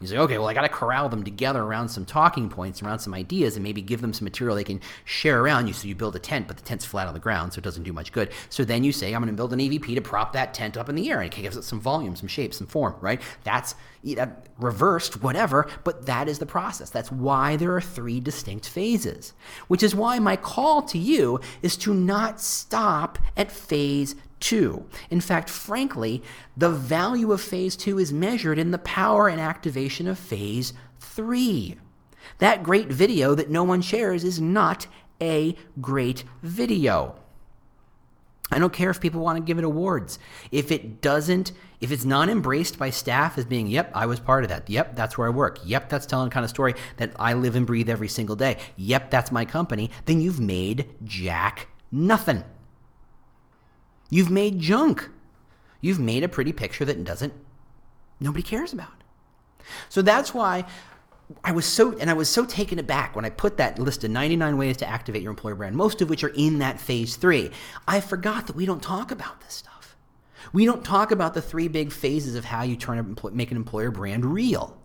He's 0.00 0.12
like, 0.12 0.20
okay, 0.20 0.38
well, 0.38 0.48
I 0.48 0.54
got 0.54 0.62
to 0.62 0.68
corral 0.68 1.08
them 1.08 1.24
together 1.24 1.62
around 1.62 1.88
some 1.88 2.04
talking 2.04 2.48
points, 2.48 2.82
around 2.82 2.98
some 2.98 3.14
ideas, 3.14 3.56
and 3.56 3.62
maybe 3.62 3.82
give 3.82 4.00
them 4.00 4.12
some 4.12 4.24
material 4.24 4.56
they 4.56 4.64
can 4.64 4.80
share 5.04 5.40
around 5.40 5.66
you. 5.66 5.72
So 5.72 5.88
you 5.88 5.94
build 5.94 6.16
a 6.16 6.18
tent, 6.18 6.48
but 6.48 6.56
the 6.56 6.62
tent's 6.62 6.84
flat 6.84 7.06
on 7.06 7.14
the 7.14 7.20
ground, 7.20 7.52
so 7.52 7.58
it 7.58 7.64
doesn't 7.64 7.84
do 7.84 7.92
much 7.92 8.12
good. 8.12 8.30
So 8.50 8.64
then 8.64 8.84
you 8.84 8.92
say, 8.92 9.14
I'm 9.14 9.22
going 9.22 9.32
to 9.32 9.36
build 9.36 9.52
an 9.52 9.58
EVP 9.58 9.94
to 9.94 10.00
prop 10.00 10.32
that 10.34 10.54
tent 10.54 10.76
up 10.76 10.88
in 10.88 10.94
the 10.94 11.10
air, 11.10 11.20
and 11.20 11.32
it 11.32 11.36
gives 11.36 11.56
it 11.56 11.64
some 11.64 11.80
volume, 11.80 12.16
some 12.16 12.28
shape, 12.28 12.52
some 12.52 12.66
form, 12.66 12.94
right? 13.00 13.20
That's 13.44 13.74
reversed, 14.58 15.22
whatever, 15.22 15.68
but 15.82 16.06
that 16.06 16.28
is 16.28 16.38
the 16.38 16.46
process. 16.46 16.90
That's 16.90 17.10
why 17.10 17.56
there 17.56 17.74
are 17.74 17.80
three 17.80 18.20
distinct 18.20 18.68
phases, 18.68 19.32
which 19.66 19.82
is 19.82 19.94
why 19.94 20.18
my 20.20 20.36
call 20.36 20.82
to 20.82 20.98
you 20.98 21.40
is 21.62 21.76
to 21.78 21.92
not 21.92 22.40
stop 22.40 23.18
at 23.36 23.50
phase 23.50 24.14
two. 24.40 24.86
In 25.10 25.20
fact, 25.20 25.48
frankly, 25.48 26.22
the 26.56 26.70
value 26.70 27.32
of 27.32 27.40
phase 27.40 27.76
two 27.76 27.98
is 27.98 28.12
measured 28.12 28.58
in 28.58 28.70
the 28.70 28.78
power 28.78 29.28
and 29.28 29.40
activation 29.40 30.06
of 30.06 30.18
phase 30.18 30.72
three. 30.98 31.76
That 32.38 32.62
great 32.62 32.88
video 32.88 33.34
that 33.34 33.50
no 33.50 33.64
one 33.64 33.82
shares 33.82 34.24
is 34.24 34.40
not 34.40 34.86
a 35.20 35.56
great 35.80 36.24
video. 36.42 37.16
I 38.50 38.60
don't 38.60 38.72
care 38.72 38.90
if 38.90 39.00
people 39.00 39.22
want 39.22 39.38
to 39.38 39.42
give 39.42 39.58
it 39.58 39.64
awards. 39.64 40.20
If 40.52 40.70
it 40.70 41.00
doesn't, 41.00 41.50
if 41.80 41.90
it's 41.90 42.04
not 42.04 42.28
embraced 42.28 42.78
by 42.78 42.90
staff 42.90 43.38
as 43.38 43.44
being, 43.44 43.66
yep, 43.66 43.90
I 43.92 44.06
was 44.06 44.20
part 44.20 44.44
of 44.44 44.50
that. 44.50 44.70
Yep, 44.70 44.94
that's 44.94 45.18
where 45.18 45.26
I 45.26 45.30
work. 45.30 45.58
Yep, 45.64 45.88
that's 45.88 46.06
telling 46.06 46.30
kind 46.30 46.44
of 46.44 46.50
story 46.50 46.74
that 46.98 47.12
I 47.16 47.32
live 47.32 47.56
and 47.56 47.66
breathe 47.66 47.88
every 47.88 48.08
single 48.08 48.36
day. 48.36 48.58
Yep, 48.76 49.10
that's 49.10 49.32
my 49.32 49.44
company. 49.44 49.90
Then 50.04 50.20
you've 50.20 50.38
made 50.38 50.88
jack 51.04 51.68
nothing. 51.90 52.44
You've 54.10 54.30
made 54.30 54.60
junk. 54.60 55.08
You've 55.80 56.00
made 56.00 56.24
a 56.24 56.28
pretty 56.28 56.52
picture 56.52 56.84
that 56.84 57.04
doesn't, 57.04 57.32
nobody 58.20 58.42
cares 58.42 58.72
about. 58.72 59.02
So 59.88 60.02
that's 60.02 60.32
why 60.32 60.64
I 61.42 61.52
was 61.52 61.66
so, 61.66 61.96
and 61.98 62.08
I 62.08 62.14
was 62.14 62.28
so 62.28 62.44
taken 62.44 62.78
aback 62.78 63.16
when 63.16 63.24
I 63.24 63.30
put 63.30 63.56
that 63.56 63.78
list 63.78 64.04
of 64.04 64.10
99 64.10 64.56
ways 64.56 64.76
to 64.78 64.88
activate 64.88 65.22
your 65.22 65.30
employer 65.30 65.56
brand, 65.56 65.76
most 65.76 66.00
of 66.00 66.08
which 66.08 66.22
are 66.22 66.32
in 66.34 66.60
that 66.60 66.80
phase 66.80 67.16
three. 67.16 67.50
I 67.86 68.00
forgot 68.00 68.46
that 68.46 68.56
we 68.56 68.66
don't 68.66 68.82
talk 68.82 69.10
about 69.10 69.40
this 69.40 69.54
stuff. 69.54 69.96
We 70.52 70.64
don't 70.64 70.84
talk 70.84 71.10
about 71.10 71.34
the 71.34 71.42
three 71.42 71.68
big 71.68 71.92
phases 71.92 72.36
of 72.36 72.44
how 72.44 72.62
you 72.62 72.76
turn 72.76 72.98
a, 72.98 73.30
make 73.30 73.50
an 73.50 73.56
employer 73.56 73.90
brand 73.90 74.24
real. 74.24 74.80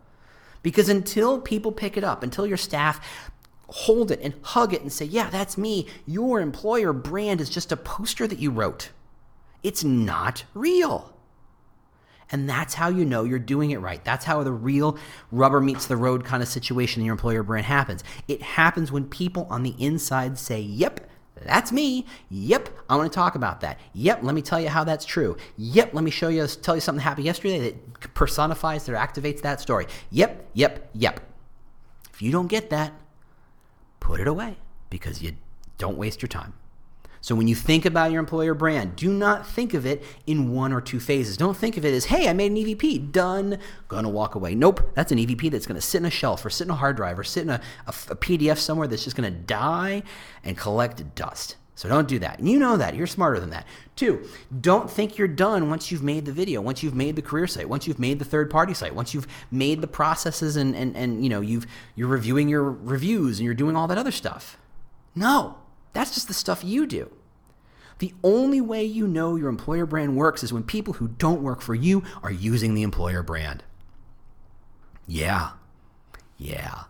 Because 0.64 0.90
until 0.90 1.40
people 1.40 1.72
pick 1.72 1.96
it 1.96 2.04
up, 2.04 2.24
until 2.24 2.48
your 2.48 2.58
staff 2.58 3.30
hold 3.68 4.12
it 4.12 4.20
and 4.22 4.34
hug 4.42 4.74
it 4.74 4.82
and 4.82 4.92
say, 4.92 5.06
yeah, 5.06 5.30
that's 5.30 5.58
me, 5.58 5.88
your 6.06 6.42
employer 6.42 6.92
brand 6.92 7.40
is 7.40 7.50
just 7.50 7.72
a 7.72 7.78
poster 7.78 8.28
that 8.28 8.40
you 8.40 8.52
wrote. 8.52 8.90
It's 9.64 9.84
not 9.84 10.46
real. 10.54 11.16
And 12.32 12.50
that's 12.50 12.76
how 12.76 12.88
you 12.88 13.04
know 13.04 13.24
you're 13.24 13.40
doing 13.40 13.72
it 13.72 13.80
right. 13.80 14.04
That's 14.04 14.24
how 14.24 14.42
the 14.44 14.54
real 14.54 14.98
rubber 15.32 15.60
meets 15.60 15.88
the 15.88 15.98
road 15.98 16.24
kind 16.24 16.42
of 16.42 16.48
situation 16.48 17.02
in 17.02 17.06
your 17.06 17.14
employer 17.14 17.44
brand 17.44 17.66
happens. 17.66 18.04
It 18.28 18.42
happens 18.42 18.92
when 18.92 19.06
people 19.06 19.48
on 19.50 19.64
the 19.64 19.76
inside 19.78 20.38
say, 20.38 20.62
Yep, 20.62 21.10
that's 21.36 21.72
me. 21.72 22.06
Yep, 22.30 22.70
I 22.90 22.96
want 22.96 23.12
to 23.12 23.16
talk 23.16 23.36
about 23.36 23.62
that. 23.62 23.80
Yep, 23.94 24.24
let 24.24 24.34
me 24.34 24.42
tell 24.42 24.62
you 24.62 24.70
how 24.70 24.84
that's 24.84 25.06
true. 25.06 25.36
Yep, 25.58 25.94
let 25.94 26.04
me 26.04 26.12
show 26.12 26.30
you, 26.30 26.48
tell 26.48 26.76
you 26.76 26.82
something 26.82 27.00
that 27.00 27.04
happened 27.04 27.26
yesterday 27.26 27.60
that 27.72 28.14
personifies 28.14 28.88
or 28.88 28.94
activates 28.94 29.42
that 29.42 29.60
story. 29.60 29.88
Yep, 30.12 30.50
yep, 30.54 30.90
yep. 30.94 31.20
If 32.14 32.22
you 32.22 32.32
don't 32.32 32.48
get 32.48 32.70
that, 32.70 32.94
put 34.00 34.20
it 34.20 34.28
away 34.28 34.58
because 34.90 35.22
you 35.22 35.34
don't 35.78 35.98
waste 35.98 36.22
your 36.22 36.30
time. 36.30 36.54
So 37.22 37.36
when 37.36 37.48
you 37.48 37.54
think 37.54 37.86
about 37.86 38.12
your 38.12 38.20
employer 38.20 38.56
brand, 38.56 38.96
do 38.96 39.14
not 39.14 39.48
think 39.48 39.76
of 39.76 39.86
it 39.86 40.04
in 40.26 40.52
one 40.52 40.74
or 40.74 40.82
two 40.82 41.00
phases. 41.00 41.38
Don't 41.38 41.56
think 41.56 41.78
of 41.78 41.86
it 41.86 41.94
as, 41.94 42.06
hey, 42.06 42.28
I 42.28 42.34
made 42.34 42.52
an 42.52 42.58
EVP, 42.58 43.12
done, 43.12 43.60
gonna 43.88 44.10
walk 44.10 44.34
away. 44.34 44.56
Nope, 44.56 44.92
that's 44.96 45.12
an 45.12 45.20
EVP 45.20 45.52
that's 45.52 45.68
gonna 45.68 45.82
sit 45.82 46.00
in 46.00 46.06
a 46.06 46.12
shelf 46.12 46.44
or 46.44 46.50
sit 46.50 46.66
in 46.66 46.72
a 46.72 46.76
hard 46.76 46.96
drive 46.96 47.20
or 47.20 47.24
sit 47.24 47.44
in 47.44 47.52
a, 47.52 47.62
a, 47.86 47.90
a 47.90 48.16
PDF 48.16 48.58
somewhere 48.58 48.88
that's 48.88 49.04
just 49.04 49.16
gonna 49.16 49.30
die 49.30 50.02
and 50.44 50.58
collect 50.58 51.14
dust. 51.14 51.58
So 51.76 51.88
don't 51.90 52.08
do 52.08 52.20
that. 52.20 52.40
And 52.40 52.50
you 52.50 52.60
know 52.60 52.78
that. 52.78 52.96
You're 52.96 53.08
smarter 53.08 53.40
than 53.40 53.52
that. 53.52 53.66
Two, 53.96 54.28
don't 54.60 54.90
think 54.90 55.18
you're 55.18 55.28
done 55.28 55.70
once 55.70 55.92
you've 55.92 56.04
made 56.04 56.26
the 56.26 56.32
video, 56.32 56.62
once 56.62 56.84
you've 56.84 56.96
made 56.96 57.16
the 57.16 57.22
career 57.22 57.48
site, 57.48 57.70
once 57.70 57.88
you've 57.88 57.98
made 58.00 58.20
the 58.20 58.26
third 58.26 58.50
party 58.50 58.74
site, 58.74 58.94
once 58.94 59.14
you've 59.14 59.28
made 59.52 59.82
the 59.82 59.88
processes 59.88 60.58
and, 60.58 60.76
and, 60.76 60.96
and 60.96 61.24
you 61.24 61.30
know, 61.30 61.42
you've, 61.42 61.66
you're 61.96 62.08
reviewing 62.08 62.50
your 62.50 62.64
reviews 62.64 63.40
and 63.40 63.46
you're 63.46 63.56
doing 63.56 63.76
all 63.76 63.88
that 63.88 63.98
other 63.98 64.12
stuff. 64.12 64.58
No, 65.16 65.58
that's 65.94 66.14
just 66.14 66.28
the 66.28 66.34
stuff 66.34 66.64
you 66.64 66.86
do. 66.86 67.12
The 68.00 68.14
only 68.24 68.62
way 68.62 68.84
you 68.84 69.08
know 69.08 69.36
your 69.36 69.50
employer 69.50 69.86
brand 69.86 70.16
works 70.16 70.44
is 70.44 70.52
when 70.52 70.64
people 70.64 70.96
who 70.96 71.10
don't 71.10 71.44
work 71.44 71.62
for 71.62 71.76
you 71.76 72.04
are 72.24 72.32
using 72.32 72.74
the 72.74 72.82
employer 72.82 73.22
brand. 73.22 73.64
Yeah. 75.06 75.52
Yeah. 76.38 76.86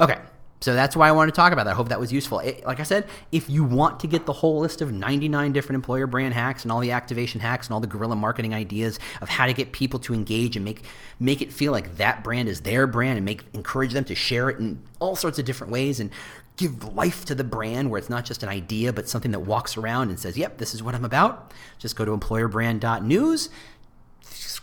Okay. 0.00 0.18
So 0.60 0.74
that's 0.74 0.96
why 0.96 1.08
I 1.08 1.12
wanted 1.12 1.32
to 1.32 1.36
talk 1.36 1.52
about 1.52 1.64
that. 1.64 1.72
I 1.72 1.74
hope 1.74 1.90
that 1.90 2.00
was 2.00 2.12
useful. 2.12 2.38
It, 2.38 2.64
like 2.64 2.80
I 2.80 2.84
said, 2.84 3.06
if 3.30 3.50
you 3.50 3.62
want 3.62 4.00
to 4.00 4.06
get 4.06 4.24
the 4.24 4.32
whole 4.32 4.60
list 4.60 4.80
of 4.80 4.90
99 4.90 5.52
different 5.52 5.76
employer 5.76 6.06
brand 6.06 6.32
hacks 6.32 6.62
and 6.64 6.72
all 6.72 6.80
the 6.80 6.92
activation 6.92 7.40
hacks 7.40 7.66
and 7.66 7.74
all 7.74 7.80
the 7.80 7.86
guerrilla 7.86 8.16
marketing 8.16 8.54
ideas 8.54 8.98
of 9.20 9.28
how 9.28 9.46
to 9.46 9.52
get 9.52 9.72
people 9.72 10.00
to 10.00 10.14
engage 10.14 10.56
and 10.56 10.64
make 10.64 10.82
make 11.20 11.42
it 11.42 11.52
feel 11.52 11.72
like 11.72 11.98
that 11.98 12.24
brand 12.24 12.48
is 12.48 12.62
their 12.62 12.86
brand 12.86 13.18
and 13.18 13.24
make 13.24 13.44
encourage 13.52 13.92
them 13.92 14.04
to 14.04 14.14
share 14.14 14.48
it 14.48 14.58
in 14.58 14.82
all 14.98 15.14
sorts 15.14 15.38
of 15.38 15.44
different 15.44 15.72
ways 15.72 16.00
and 16.00 16.10
give 16.56 16.94
life 16.94 17.24
to 17.26 17.34
the 17.34 17.44
brand 17.44 17.90
where 17.90 17.98
it's 17.98 18.10
not 18.10 18.24
just 18.24 18.42
an 18.42 18.48
idea 18.48 18.92
but 18.92 19.08
something 19.08 19.30
that 19.30 19.40
walks 19.40 19.76
around 19.76 20.08
and 20.08 20.18
says, 20.18 20.36
"Yep, 20.36 20.58
this 20.58 20.74
is 20.74 20.82
what 20.82 20.94
I'm 20.94 21.04
about." 21.04 21.52
Just 21.78 21.96
go 21.96 22.04
to 22.04 22.16
employerbrand.news 22.16 23.50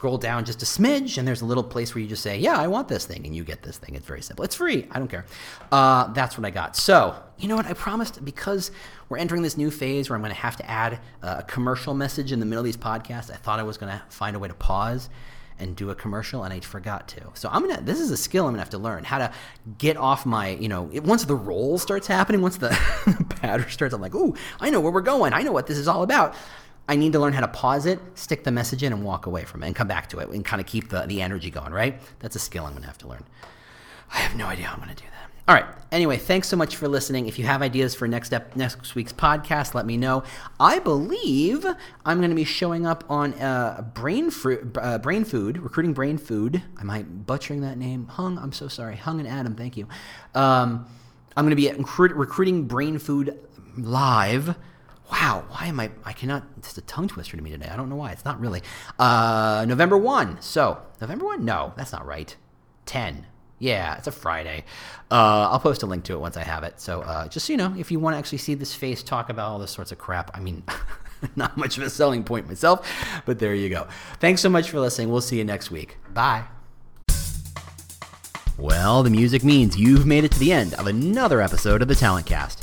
scroll 0.04 0.18
down 0.18 0.44
just 0.44 0.62
a 0.62 0.66
smidge, 0.66 1.18
and 1.18 1.26
there's 1.26 1.42
a 1.42 1.46
little 1.46 1.64
place 1.64 1.96
where 1.96 2.02
you 2.02 2.10
just 2.10 2.24
say, 2.24 2.38
"Yeah, 2.38 2.58
I 2.58 2.68
want 2.68 2.90
this 2.90 3.06
thing," 3.06 3.26
and 3.26 3.34
you 3.34 3.46
get 3.46 3.64
this 3.64 3.78
thing. 3.78 3.96
It's 3.96 4.06
very 4.06 4.22
simple. 4.22 4.44
It's 4.44 4.56
free. 4.56 4.86
I 4.92 5.00
don't 5.00 5.08
care. 5.08 5.26
Uh, 5.72 6.12
that's 6.12 6.38
what 6.38 6.46
I 6.46 6.50
got. 6.50 6.76
So 6.76 7.16
you 7.38 7.48
know 7.48 7.56
what? 7.56 7.66
I 7.66 7.74
promised 7.74 8.26
because 8.26 8.72
we're 9.08 9.18
entering 9.18 9.44
this 9.44 9.56
new 9.56 9.72
phase 9.72 10.10
where 10.10 10.16
I'm 10.16 10.22
going 10.22 10.36
to 10.36 10.42
have 10.42 10.58
to 10.58 10.70
add 10.70 11.00
a 11.22 11.44
commercial 11.44 11.94
message 11.94 12.34
in 12.34 12.42
the 12.42 12.46
middle 12.46 12.60
of 12.60 12.66
these 12.66 12.76
podcasts. 12.76 13.32
I 13.32 13.36
thought 13.36 13.60
I 13.60 13.64
was 13.64 13.78
going 13.78 13.92
to 13.92 14.02
find 14.10 14.36
a 14.36 14.40
way 14.40 14.50
to 14.50 14.54
pause 14.54 15.10
and 15.60 15.76
do 15.76 15.90
a 15.90 15.96
commercial 15.96 16.44
and 16.44 16.54
I 16.54 16.60
forgot 16.60 17.08
to. 17.10 17.22
So 17.34 17.50
I'm 17.52 17.68
gonna 17.68 17.82
this 17.82 18.00
is 18.00 18.12
a 18.12 18.18
skill 18.18 18.46
I'm 18.46 18.54
gonna 18.54 18.62
have 18.62 18.70
to 18.72 18.78
learn 18.78 19.04
how 19.04 19.18
to 19.20 19.32
get 19.78 19.98
off 19.98 20.26
my, 20.26 20.50
you 20.50 20.68
know, 20.68 20.90
once 21.04 21.26
the 21.26 21.36
roll 21.36 21.78
starts 21.78 22.08
happening, 22.08 22.42
once 22.42 22.58
the 22.58 22.70
pattern 23.42 23.70
starts, 23.70 23.94
I'm 23.94 24.02
like, 24.02 24.16
ooh, 24.16 24.36
I 24.60 24.70
know 24.70 24.82
where 24.82 24.92
we're 24.92 25.02
going. 25.02 25.34
I 25.34 25.42
know 25.42 25.52
what 25.52 25.68
this 25.68 25.78
is 25.78 25.88
all 25.88 26.04
about. 26.04 26.36
I 26.88 26.98
need 26.98 27.14
to 27.14 27.20
learn 27.20 27.34
how 27.34 27.42
to 27.42 27.48
pause 27.48 27.86
it, 27.86 28.00
stick 28.16 28.44
the 28.44 28.52
message 28.52 28.84
in, 28.84 28.92
and 28.92 29.06
walk 29.06 29.26
away 29.26 29.46
from 29.46 29.64
it 29.64 29.68
and 29.68 29.76
come 29.76 29.88
back 29.88 30.10
to 30.10 30.20
it 30.20 30.30
and 30.30 30.44
kind 30.44 30.60
of 30.60 30.68
keep 30.68 30.90
the, 30.90 31.06
the 31.06 31.22
energy 31.22 31.50
going, 31.50 31.72
right? 31.72 32.02
That's 32.20 32.36
a 32.36 32.40
skill 32.40 32.66
I'm 32.66 32.76
to 32.76 32.86
have 32.86 32.98
to 33.00 33.08
learn. 33.08 33.24
I 34.12 34.18
have 34.18 34.36
no 34.36 34.48
idea 34.48 34.66
how 34.66 34.82
I'm 34.82 34.88
to 34.90 34.96
do 34.96 35.04
that. 35.10 35.33
All 35.46 35.56
right. 35.56 35.66
Anyway, 35.92 36.18
thanks 36.18 36.48
so 36.48 36.56
much 36.56 36.78
for 36.78 36.88
listening. 36.88 37.28
If 37.28 37.38
you 37.38 37.46
have 37.46 37.62
ideas 37.62 37.94
for 37.94 38.08
next 38.08 38.32
ep- 38.32 38.56
next 38.56 38.96
week's 38.96 39.12
podcast, 39.12 39.74
let 39.74 39.86
me 39.86 39.98
know. 39.98 40.24
I 40.60 40.80
believe 40.80 41.66
I'm 42.06 42.20
going 42.20 42.30
to 42.30 42.36
be 42.36 42.46
showing 42.46 42.86
up 42.86 43.04
on 43.10 43.34
uh, 43.34 43.86
Brain 43.94 44.32
Fru- 44.32 44.72
uh, 44.78 45.00
Brain 45.00 45.26
Food, 45.26 45.58
recruiting 45.58 45.94
Brain 45.94 46.18
Food. 46.18 46.64
Am 46.80 46.90
I 46.90 47.04
butchering 47.04 47.60
that 47.62 47.78
name? 47.78 48.08
Hung. 48.08 48.40
I'm 48.40 48.54
so 48.54 48.70
sorry. 48.70 48.96
Hung 48.96 49.20
and 49.20 49.28
Adam. 49.28 49.54
Thank 49.56 49.76
you. 49.76 49.88
Um, 50.34 50.88
I'm 51.36 51.44
going 51.44 51.52
to 51.52 51.58
be 51.58 51.70
at 51.70 51.78
recruit- 51.78 52.16
recruiting 52.16 52.66
Brain 52.66 52.98
Food 52.98 53.38
live 53.78 54.56
wow, 55.12 55.44
why 55.50 55.68
am 55.68 55.80
I? 55.80 55.92
I 56.04 56.14
cannot. 56.14 56.44
It's 56.58 56.76
a 56.76 56.82
tongue 56.82 57.08
twister 57.08 57.38
to 57.38 57.44
me 57.44 57.52
today. 57.52 57.70
I 57.72 57.76
don't 57.76 57.88
know 57.88 57.96
why. 57.96 58.12
It's 58.12 58.26
not 58.26 58.40
really. 58.40 58.64
Uh, 58.98 59.64
November 59.68 59.96
1. 59.96 60.42
So, 60.42 60.82
November 61.02 61.26
1? 61.26 61.46
No, 61.46 61.74
that's 61.78 61.92
not 61.92 62.04
right. 62.06 62.36
10. 62.88 63.28
Yeah, 63.64 63.96
it's 63.96 64.08
a 64.08 64.12
Friday. 64.12 64.66
Uh, 65.10 65.48
I'll 65.50 65.60
post 65.60 65.84
a 65.84 65.86
link 65.86 66.04
to 66.06 66.14
it 66.14 66.20
once 66.20 66.36
I 66.36 66.44
have 66.44 66.64
it. 66.64 66.82
So, 66.82 67.02
uh, 67.02 67.30
just 67.30 67.46
so 67.46 67.54
you 67.54 67.58
know, 67.58 67.74
if 67.78 67.92
you 67.92 68.00
want 68.00 68.14
to 68.14 68.18
actually 68.18 68.40
see 68.40 68.56
this 68.56 68.76
face 68.76 69.02
talk 69.02 69.30
about 69.30 69.52
all 69.52 69.58
this 69.58 69.72
sorts 69.72 69.94
of 69.94 69.98
crap, 69.98 70.32
I 70.34 70.42
mean, 70.42 70.64
not 71.38 71.56
much 71.56 71.78
of 71.78 71.84
a 71.84 71.90
selling 71.90 72.26
point 72.26 72.46
myself, 72.46 72.86
but 73.26 73.40
there 73.40 73.56
you 73.56 73.70
go. 73.70 73.88
Thanks 74.20 74.42
so 74.42 74.50
much 74.50 74.70
for 74.70 74.82
listening. 74.82 75.10
We'll 75.10 75.22
see 75.22 75.38
you 75.38 75.46
next 75.46 75.72
week. 75.72 75.98
Bye. 76.14 76.44
Well, 78.58 79.02
the 79.02 79.10
music 79.10 79.46
means 79.46 79.80
you've 79.80 80.06
made 80.06 80.26
it 80.26 80.34
to 80.34 80.40
the 80.40 80.52
end 80.52 80.74
of 80.74 80.88
another 80.88 81.40
episode 81.40 81.82
of 81.82 81.88
the 81.88 81.96
Talent 81.96 82.26
Cast. 82.26 82.63